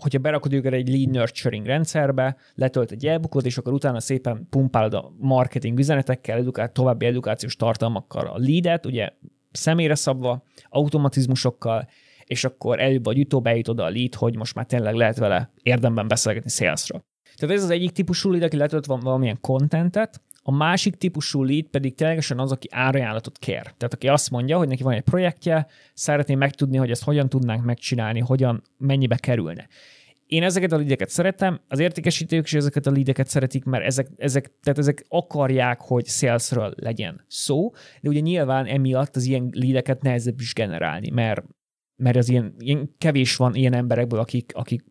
hogyha 0.00 0.18
berakod 0.18 0.52
őket 0.52 0.72
egy 0.72 0.88
lead 0.88 1.10
nurturing 1.10 1.66
rendszerbe, 1.66 2.36
letölt 2.54 2.90
egy 2.90 3.06
e-bookot, 3.06 3.46
és 3.46 3.58
akkor 3.58 3.72
utána 3.72 4.00
szépen 4.00 4.46
pumpálod 4.50 4.94
a 4.94 5.12
marketing 5.18 5.78
üzenetekkel, 5.78 6.38
edukál, 6.38 6.72
további 6.72 7.06
edukációs 7.06 7.56
tartalmakkal 7.56 8.26
a 8.26 8.38
leadet, 8.38 8.86
ugye 8.86 9.10
személyre 9.52 9.94
szabva, 9.94 10.42
automatizmusokkal, 10.68 11.88
és 12.24 12.44
akkor 12.44 12.80
előbb 12.80 13.04
vagy 13.04 13.18
utóbb 13.18 13.46
eljut 13.46 13.68
oda 13.68 13.84
a 13.84 13.90
lead, 13.90 14.14
hogy 14.14 14.36
most 14.36 14.54
már 14.54 14.66
tényleg 14.66 14.94
lehet 14.94 15.18
vele 15.18 15.50
érdemben 15.62 16.08
beszélgetni 16.08 16.50
salesra. 16.50 17.04
Tehát 17.36 17.56
ez 17.56 17.62
az 17.62 17.70
egyik 17.70 17.90
típusú 17.90 18.30
lead, 18.30 18.42
aki 18.42 18.56
letölt 18.56 18.86
valamilyen 18.86 19.40
contentet, 19.40 20.20
a 20.42 20.52
másik 20.52 20.94
típusú 20.94 21.42
lead 21.42 21.64
pedig 21.64 21.94
ténylegesen 21.94 22.38
az, 22.38 22.52
aki 22.52 22.68
árajánlatot 22.70 23.38
kér. 23.38 23.62
Tehát 23.62 23.94
aki 23.94 24.08
azt 24.08 24.30
mondja, 24.30 24.58
hogy 24.58 24.68
neki 24.68 24.82
van 24.82 24.92
egy 24.92 25.02
projektje, 25.02 25.66
szeretné 25.94 26.34
megtudni, 26.34 26.76
hogy 26.76 26.90
ezt 26.90 27.04
hogyan 27.04 27.28
tudnánk 27.28 27.64
megcsinálni, 27.64 28.20
hogyan, 28.20 28.62
mennyibe 28.78 29.16
kerülne. 29.16 29.66
Én 30.30 30.42
ezeket 30.42 30.72
a 30.72 30.76
lideket 30.76 31.08
szeretem, 31.08 31.60
az 31.68 31.78
értékesítők 31.78 32.44
is 32.44 32.54
ezeket 32.54 32.86
a 32.86 32.90
lideket 32.90 33.26
szeretik, 33.26 33.64
mert 33.64 33.84
ezek, 33.84 34.08
ezek, 34.16 34.52
tehát 34.62 34.78
ezek 34.78 35.04
akarják, 35.08 35.80
hogy 35.80 36.06
salesről 36.06 36.72
legyen 36.76 37.24
szó, 37.26 37.70
de 38.00 38.08
ugye 38.08 38.20
nyilván 38.20 38.66
emiatt 38.66 39.16
az 39.16 39.24
ilyen 39.24 39.48
lideket 39.52 40.02
nehezebb 40.02 40.40
is 40.40 40.54
generálni, 40.54 41.10
mert, 41.10 41.44
mert 41.96 42.16
az 42.16 42.28
ilyen, 42.28 42.54
ilyen 42.58 42.94
kevés 42.98 43.36
van 43.36 43.54
ilyen 43.54 43.74
emberekből, 43.74 44.18
akik, 44.18 44.52
akik 44.54 44.84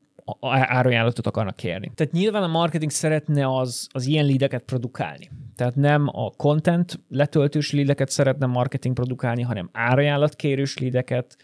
árajánlatot 0.49 1.27
akarnak 1.27 1.55
kérni. 1.55 1.91
Tehát 1.95 2.13
nyilván 2.13 2.43
a 2.43 2.47
marketing 2.47 2.91
szeretne 2.91 3.57
az, 3.57 3.87
az 3.91 4.05
ilyen 4.05 4.25
lideket 4.25 4.63
produkálni. 4.63 5.29
Tehát 5.55 5.75
nem 5.75 6.07
a 6.07 6.29
content 6.29 6.99
letöltős 7.09 7.71
lideket 7.71 8.09
szeretne 8.09 8.45
marketing 8.45 8.95
produkálni, 8.95 9.41
hanem 9.41 9.69
árajánlatkérős 9.71 10.77
lideket, 10.77 11.37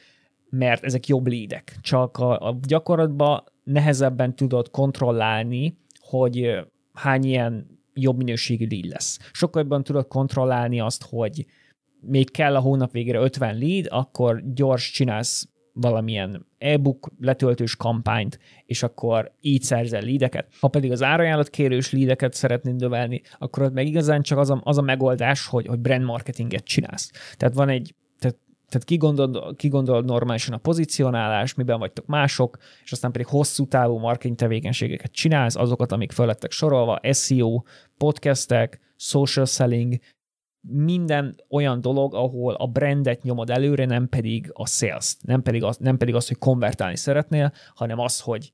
mert 0.50 0.84
ezek 0.84 1.08
jobb 1.08 1.28
lidek. 1.28 1.78
Csak 1.82 2.18
a, 2.18 2.48
a 2.48 2.60
gyakorlatban 2.68 3.44
nehezebben 3.66 4.36
tudod 4.36 4.70
kontrollálni, 4.70 5.78
hogy 6.00 6.66
hány 6.94 7.24
ilyen 7.24 7.80
jobb 7.94 8.18
minőségű 8.18 8.68
lead 8.70 8.86
lesz. 8.86 9.20
Sokkal 9.32 9.62
jobban 9.62 9.84
tudod 9.84 10.08
kontrollálni 10.08 10.80
azt, 10.80 11.06
hogy 11.10 11.46
még 12.02 12.32
kell 12.32 12.56
a 12.56 12.60
hónap 12.60 12.92
végére 12.92 13.20
50 13.20 13.58
lead, 13.58 13.86
akkor 13.90 14.44
gyors 14.54 14.92
csinálsz 14.92 15.50
valamilyen 15.74 16.46
e-book 16.58 17.12
letöltős 17.20 17.76
kampányt, 17.76 18.40
és 18.66 18.84
akkor 18.84 19.32
így 19.42 19.62
szerzel 19.62 20.02
lídeket. 20.02 20.48
Ha 20.60 20.68
pedig 20.68 20.92
az 20.92 21.04
árajánlat 21.04 21.50
kérős 21.50 21.92
lídeket 21.92 22.34
szeretnéd 22.34 22.76
növelni, 22.76 23.22
akkor 23.38 23.64
ott 23.64 23.74
meg 23.74 23.88
igazán 23.88 24.22
csak 24.22 24.38
az 24.38 24.50
a, 24.50 24.62
az 24.64 24.78
a 24.78 24.82
megoldás, 24.82 25.48
hogy, 25.48 25.68
hogy 25.68 25.80
brand 25.80 26.04
marketinget 26.04 26.64
csinálsz. 26.64 27.12
Tehát 27.38 27.56
van 27.56 27.70
egy 27.70 27.96
tehát 28.70 28.84
ki 29.56 29.68
gondol, 29.68 30.02
normálisan 30.02 30.54
a 30.54 30.58
pozicionálás, 30.58 31.54
miben 31.54 31.80
vagytok 31.80 32.06
mások, 32.06 32.58
és 32.84 32.92
aztán 32.92 33.12
pedig 33.12 33.28
hosszú 33.28 33.68
távú 33.68 33.98
marketing 33.98 34.36
tevékenységeket 34.36 35.12
csinálsz, 35.12 35.56
azokat, 35.56 35.92
amik 35.92 36.12
felettek 36.12 36.52
sorolva, 36.52 37.00
SEO, 37.12 37.64
podcastek, 37.98 38.80
social 38.96 39.46
selling, 39.46 39.96
minden 40.68 41.36
olyan 41.50 41.82
dolog, 41.82 42.16
ahol 42.16 42.54
a 42.54 42.68
brandet 42.68 43.24
nyomod 43.24 43.50
előre, 43.50 43.86
nem 43.86 44.10
pedig 44.10 44.50
a 44.54 44.68
sales 44.68 45.16
nem 45.22 45.42
pedig 45.42 45.64
az, 45.64 45.78
nem 45.78 45.98
pedig 45.98 46.16
az 46.16 46.28
hogy 46.28 46.38
konvertálni 46.38 46.96
szeretnél, 46.96 47.52
hanem 47.74 48.00
az, 48.00 48.20
hogy 48.20 48.54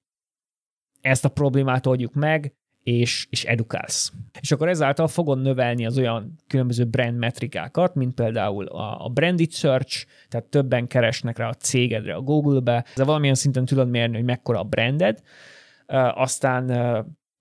ezt 1.02 1.26
a 1.26 1.30
problémát 1.30 1.86
oldjuk 1.86 2.13
meg, 2.13 2.56
és, 2.84 3.28
és 3.30 3.44
edukálsz. 3.44 4.12
És 4.39 4.52
akkor 4.52 4.70
ezáltal 4.70 5.08
fogod 5.08 5.41
növelni 5.41 5.86
az 5.86 5.98
olyan 5.98 6.36
különböző 6.48 6.86
brand 6.86 7.17
metrikákat, 7.17 7.96
mint 7.96 8.13
például 8.13 8.65
a, 8.65 9.06
a 9.06 9.10
branded 9.10 9.52
search, 9.52 10.06
tehát 10.30 10.46
többen 10.46 10.88
keresnek 10.88 11.38
rá 11.38 11.48
a 11.48 11.54
cégedre 11.54 12.13
a 12.13 12.22
Google-be, 12.22 12.86
ez 12.96 13.06
valamilyen 13.06 13.36
szinten 13.36 13.65
tudod 13.65 13.89
mérni, 13.89 14.15
hogy 14.15 14.26
mekkora 14.26 14.60
a 14.60 14.63
branded, 14.63 15.22
aztán 16.13 16.70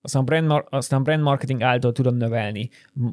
aztán 0.03 0.25
brand, 0.25 0.65
aztán 0.69 1.03
brand 1.03 1.23
marketing 1.23 1.63
által 1.63 1.93
tudom 1.93 2.17
növelni 2.17 2.69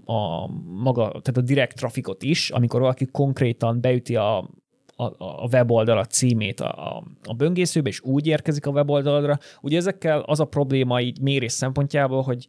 a 0.05 0.47
maga, 0.63 1.07
tehát 1.07 1.37
a 1.37 1.41
direkt 1.41 1.75
trafikot 1.75 2.23
is, 2.23 2.49
amikor 2.49 2.79
valaki 2.79 3.05
konkrétan 3.05 3.81
beüti 3.81 4.15
a, 4.15 4.49
a, 4.99 5.03
a 5.43 5.47
weboldal 5.51 5.97
a 5.97 6.05
címét 6.05 6.59
a, 6.59 6.95
a, 6.95 7.03
a 7.23 7.33
böngészőbe, 7.33 7.89
és 7.89 8.01
úgy 8.01 8.27
érkezik 8.27 8.65
a 8.65 8.71
weboldalra. 8.71 9.37
Ugye 9.61 9.77
ezekkel 9.77 10.19
az 10.19 10.39
a 10.39 10.45
probléma 10.45 11.01
így 11.01 11.21
mérés 11.21 11.51
szempontjából, 11.51 12.21
hogy 12.21 12.47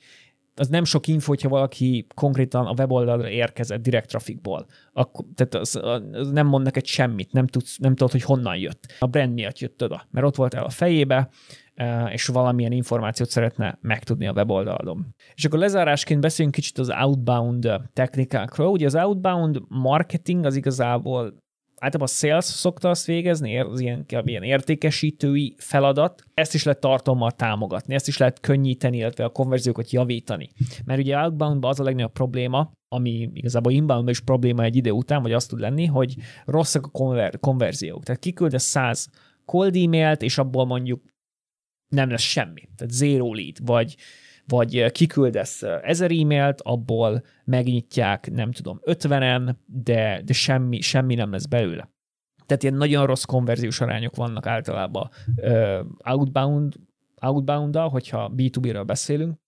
az 0.59 0.69
nem 0.69 0.85
sok 0.85 1.07
info, 1.07 1.29
hogyha 1.29 1.49
valaki 1.49 2.07
konkrétan 2.15 2.67
a 2.67 2.75
weboldalra 2.79 3.29
érkezett 3.29 3.83
direkt 3.83 4.09
trafikból. 4.09 4.67
Akkor, 4.93 5.25
tehát 5.35 5.55
az, 5.55 5.81
az 6.13 6.31
nem 6.31 6.47
mond 6.47 6.65
neked 6.65 6.87
semmit, 6.87 7.33
nem, 7.33 7.47
tudsz, 7.47 7.79
nem 7.79 7.95
tudod, 7.95 8.13
hogy 8.13 8.23
honnan 8.23 8.57
jött. 8.57 8.87
A 8.99 9.07
brand 9.07 9.33
miatt 9.35 9.59
jött 9.59 9.83
oda, 9.83 10.07
mert 10.11 10.27
ott 10.27 10.37
volt 10.37 10.55
el 10.55 10.65
a 10.65 10.71
fejébe, 10.71 11.29
e, 11.75 12.11
és 12.13 12.27
valamilyen 12.27 12.73
információt 12.73 13.31
szeretne 13.31 13.79
megtudni 13.81 14.27
a 14.27 14.33
weboldalon. 14.33 15.15
És 15.35 15.45
akkor 15.45 15.59
lezárásként 15.59 16.21
beszéljünk 16.21 16.57
kicsit 16.57 16.79
az 16.79 16.93
outbound 17.03 17.73
technikákról. 17.93 18.69
Ugye 18.69 18.87
az 18.87 18.95
outbound 18.95 19.61
marketing 19.69 20.45
az 20.45 20.57
igazából 20.57 21.35
általában 21.79 22.13
a 22.13 22.17
sales 22.17 22.45
szokta 22.45 22.91
azt 22.91 23.07
végezni, 23.07 23.59
az 23.59 23.81
ilyen, 23.81 24.05
ilyen 24.25 24.43
értékesítői 24.43 25.55
feladat, 25.59 26.23
ezt 26.35 26.55
is 26.55 26.63
lehet 26.65 26.81
tartalommal 26.81 27.31
támogatni, 27.31 27.95
ezt 27.95 28.09
is 28.09 28.17
lehet 28.17 28.41
könnyíteni, 28.41 28.97
illetve 28.97 29.25
a 29.25 29.29
konverziókat 29.29 29.91
javítani. 29.91 30.49
Mert 30.85 31.01
ugye 31.01 31.17
outboundban 31.17 31.71
az 31.71 31.81
a 31.81 31.83
legnagyobb 31.83 32.13
probléma, 32.13 32.71
ami 32.89 33.31
igazából 33.33 33.73
inboundban 33.73 34.13
is 34.13 34.21
probléma 34.21 34.63
egy 34.63 34.77
idő 34.77 34.91
után, 34.91 35.23
vagy 35.23 35.33
az 35.33 35.47
tud 35.47 35.61
lenni, 35.61 35.85
hogy 35.87 36.15
rosszak 36.45 36.87
a 36.87 36.89
konver- 36.89 37.41
konverziók. 37.41 38.05
Tehát 38.05 38.21
kiküldesz 38.21 38.65
100 38.65 39.09
cold 39.45 39.77
e-mailt, 39.77 40.23
és 40.23 40.39
abból 40.39 40.67
mondjuk 40.67 41.03
nem 41.89 42.11
lesz 42.11 42.23
semmi. 42.23 42.69
Tehát 42.77 42.93
zero 42.93 43.35
lead, 43.35 43.57
vagy 43.65 43.97
vagy 44.49 44.91
kiküldesz 44.91 45.63
ezer 45.83 46.11
e-mailt, 46.11 46.61
abból 46.61 47.23
megnyitják, 47.45 48.31
nem 48.31 48.53
tudom, 48.53 48.81
50-en, 48.85 49.55
de, 49.67 50.23
de 50.25 50.33
semmi, 50.33 50.81
semmi 50.81 51.15
nem 51.15 51.31
lesz 51.31 51.47
belőle. 51.47 51.91
Tehát 52.47 52.63
ilyen 52.63 52.75
nagyon 52.75 53.07
rossz 53.07 53.25
konverziós 53.25 53.81
arányok 53.81 54.17
vannak 54.17 54.47
általában 54.47 55.11
outbound, 56.05 56.75
outbound 57.21 57.77
hogyha 57.77 58.33
B2B-ről 58.37 58.83
beszélünk. 58.87 59.39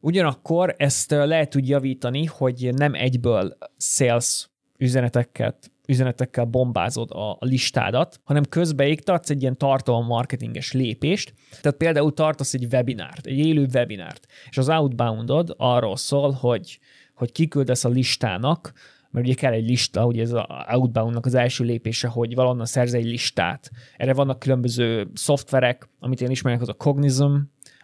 Ugyanakkor 0.00 0.74
ezt 0.78 1.10
lehet 1.10 1.56
úgy 1.56 1.68
javítani, 1.68 2.24
hogy 2.24 2.70
nem 2.74 2.94
egyből 2.94 3.56
sales 3.76 4.50
üzeneteket 4.82 5.70
üzenetekkel 5.86 6.44
bombázod 6.44 7.10
a, 7.10 7.30
a 7.32 7.38
listádat, 7.44 8.20
hanem 8.24 8.44
közbeiktatsz 8.44 9.30
egy 9.30 9.42
ilyen 9.42 9.56
tartalommarketinges 9.56 10.72
lépést. 10.72 11.34
Tehát 11.60 11.78
például 11.78 12.14
tartasz 12.14 12.54
egy 12.54 12.66
webinárt, 12.72 13.26
egy 13.26 13.38
élő 13.38 13.66
webinárt, 13.74 14.26
és 14.50 14.58
az 14.58 14.68
outboundod 14.68 15.54
arról 15.56 15.96
szól, 15.96 16.30
hogy, 16.30 16.78
hogy 17.14 17.32
kiküldesz 17.32 17.84
a 17.84 17.88
listának, 17.88 18.72
mert 19.10 19.26
ugye 19.26 19.34
kell 19.34 19.52
egy 19.52 19.66
lista, 19.66 20.06
ugye 20.06 20.22
ez 20.22 20.32
az 20.32 20.44
outboundnak 20.72 21.26
az 21.26 21.34
első 21.34 21.64
lépése, 21.64 22.08
hogy 22.08 22.34
valonnan 22.34 22.66
szerz 22.66 22.94
egy 22.94 23.04
listát. 23.04 23.70
Erre 23.96 24.14
vannak 24.14 24.38
különböző 24.38 25.10
szoftverek, 25.14 25.88
amit 25.98 26.20
én 26.20 26.30
ismerek, 26.30 26.60
az 26.60 26.68
a 26.68 26.74
Cognism, 26.74 27.34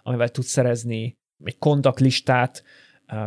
amivel 0.03 0.29
tudsz 0.29 0.51
szerezni 0.51 1.15
egy 1.45 1.59
kontaktlistát, 1.59 2.63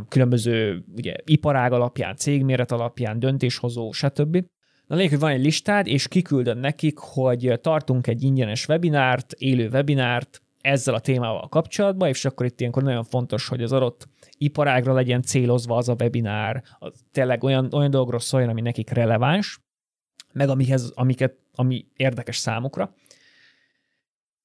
különböző 0.10 0.84
ugye, 0.96 1.16
iparág 1.26 1.72
alapján, 1.72 2.16
cégméret 2.16 2.72
alapján, 2.72 3.20
döntéshozó, 3.20 3.92
stb. 3.92 4.46
Na 4.88 4.96
lényeg, 4.96 5.12
hogy 5.12 5.20
van 5.20 5.32
egy 5.32 5.44
listád, 5.44 5.88
és 5.88 6.08
kiküldöd 6.08 6.60
nekik, 6.60 6.98
hogy 6.98 7.60
tartunk 7.62 8.08
egy 8.08 8.24
ingyenes 8.24 8.68
webinárt, 8.68 9.34
élő 9.34 9.70
webinárt 9.70 10.42
ezzel 10.62 10.94
a 10.94 11.00
témával 11.00 11.48
kapcsolatban, 11.48 12.08
és 12.08 12.26
akkor 12.26 12.46
itt 12.46 12.60
ilyenkor 12.60 12.84
nagyon 12.84 13.04
fontos, 13.04 13.48
hogy 13.48 13.64
az 13.64 13.72
adott 13.72 14.08
iparágra 14.38 14.94
legyen 14.94 15.22
célozva 15.22 15.76
az 15.76 15.90
a 15.90 15.96
webinár, 16.00 16.64
az 16.80 16.94
tényleg 17.12 17.44
olyan, 17.44 17.74
olyan 17.74 17.90
dolgokról 17.90 18.20
szóljon, 18.20 18.50
ami 18.50 18.62
nekik 18.62 18.90
releváns, 18.90 19.60
meg 20.34 20.50
amihez, 20.50 20.92
amiket, 20.96 21.38
ami 21.56 21.86
érdekes 21.96 22.38
számukra. 22.38 22.96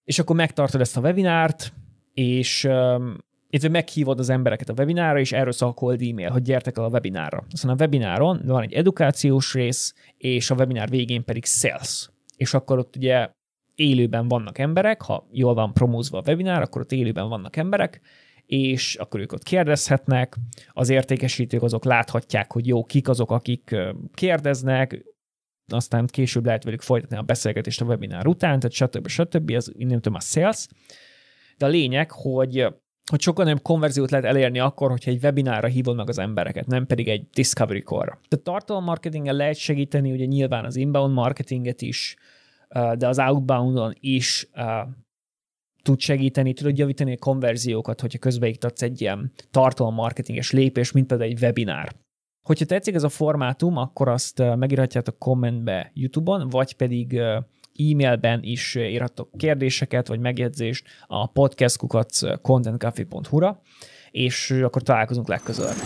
És 0.05 0.19
akkor 0.19 0.37
megtartod 0.37 0.81
ezt 0.81 0.97
a 0.97 1.01
webinárt, 1.01 1.73
és 2.13 2.69
illetve 3.57 3.79
meghívod 3.79 4.19
az 4.19 4.29
embereket 4.29 4.69
a 4.69 4.73
webinára, 4.73 5.19
és 5.19 5.33
erről 5.33 5.53
szól 5.53 5.69
a 5.69 5.73
cold 5.73 6.03
e-mail, 6.03 6.31
hogy 6.31 6.43
gyertek 6.43 6.77
el 6.77 6.85
a 6.85 6.89
webinára. 6.89 7.45
Aztán 7.53 7.71
a 7.71 7.77
webináron 7.79 8.41
van 8.45 8.63
egy 8.63 8.73
edukációs 8.73 9.55
rész, 9.55 9.95
és 10.19 10.51
a 10.51 10.55
webinár 10.55 10.89
végén 10.89 11.25
pedig 11.25 11.45
sales. 11.45 12.11
És 12.37 12.55
akkor 12.55 12.79
ott 12.79 12.97
ugye 12.97 13.29
élőben 13.75 14.29
vannak 14.29 14.59
emberek, 14.59 15.03
ha 15.03 15.29
jól 15.31 15.55
van 15.55 15.73
promózva 15.73 16.19
a 16.19 16.23
webinár, 16.27 16.63
akkor 16.63 16.81
ott 16.81 16.93
élőben 16.93 17.29
vannak 17.29 17.57
emberek, 17.57 18.01
és 18.47 18.95
akkor 18.95 19.21
ők 19.21 19.33
ott 19.33 19.43
kérdezhetnek, 19.43 20.37
az 20.69 20.89
értékesítők 20.89 21.63
azok 21.63 21.85
láthatják, 21.85 22.53
hogy 22.53 22.67
jó, 22.67 22.85
kik 22.85 23.09
azok, 23.09 23.31
akik 23.31 23.77
kérdeznek, 24.15 25.05
aztán 25.73 26.07
később 26.07 26.45
lehet 26.45 26.65
velük 26.65 26.81
folytatni 26.81 27.17
a 27.17 27.23
beszélgetést 27.23 27.81
a 27.81 27.85
webinár 27.85 28.27
után, 28.27 28.59
tehát 28.59 28.73
stb. 28.73 29.09
stb. 29.09 29.51
Ez 29.51 29.67
innentől 29.73 30.15
a 30.15 30.21
sales. 30.21 30.67
De 31.57 31.67
a 31.67 31.69
lényeg, 31.69 32.11
hogy 32.11 32.67
hogy 33.11 33.21
sokkal 33.21 33.45
nagyobb 33.45 33.63
konverziót 33.63 34.11
lehet 34.11 34.27
elérni 34.27 34.59
akkor, 34.59 34.91
hogyha 34.91 35.11
egy 35.11 35.23
webinárra 35.23 35.69
hívod 35.69 35.97
meg 35.97 36.09
az 36.09 36.19
embereket, 36.19 36.67
nem 36.67 36.87
pedig 36.87 37.09
egy 37.09 37.27
discovery 37.33 37.83
call-ra. 37.83 38.19
Tehát 38.29 38.45
tartalommarketinggel 38.45 39.35
lehet 39.35 39.57
segíteni, 39.57 40.13
ugye 40.13 40.25
nyilván 40.25 40.65
az 40.65 40.77
inbound 40.77 41.15
marketinget 41.15 41.83
is, 41.83 42.17
de 42.69 43.09
az 43.09 43.19
outboundon 43.19 43.95
is 44.01 44.51
tud 45.83 46.01
segíteni, 46.01 46.53
tudod 46.53 46.79
javítani 46.79 47.13
a 47.13 47.19
konverziókat, 47.19 48.01
hogyha 48.01 48.19
közbeiktatsz 48.19 48.83
egy 48.83 49.01
ilyen 49.01 49.33
tartalommarketinges 49.51 50.51
lépés, 50.51 50.93
mint 50.93 51.07
például 51.07 51.31
egy 51.31 51.43
webinár. 51.43 51.95
Hogyha 52.47 52.65
tetszik 52.65 52.95
ez 52.95 53.03
a 53.03 53.09
formátum, 53.09 53.77
akkor 53.77 54.09
azt 54.09 54.43
megírhatjátok 54.57 55.19
kommentbe 55.19 55.91
YouTube-on, 55.95 56.49
vagy 56.49 56.73
pedig 56.73 57.21
e-mailben 57.79 58.41
is 58.43 58.75
írhatok 58.75 59.29
kérdéseket, 59.37 60.09
vagy 60.09 60.21
megjegyzést 60.21 60.87
a 61.07 61.27
podcastkukat 61.27 62.11
contentcafe.hu-ra, 62.43 63.61
és 64.11 64.51
akkor 64.51 64.83
találkozunk 64.83 65.29
legközelebb. 65.29 65.77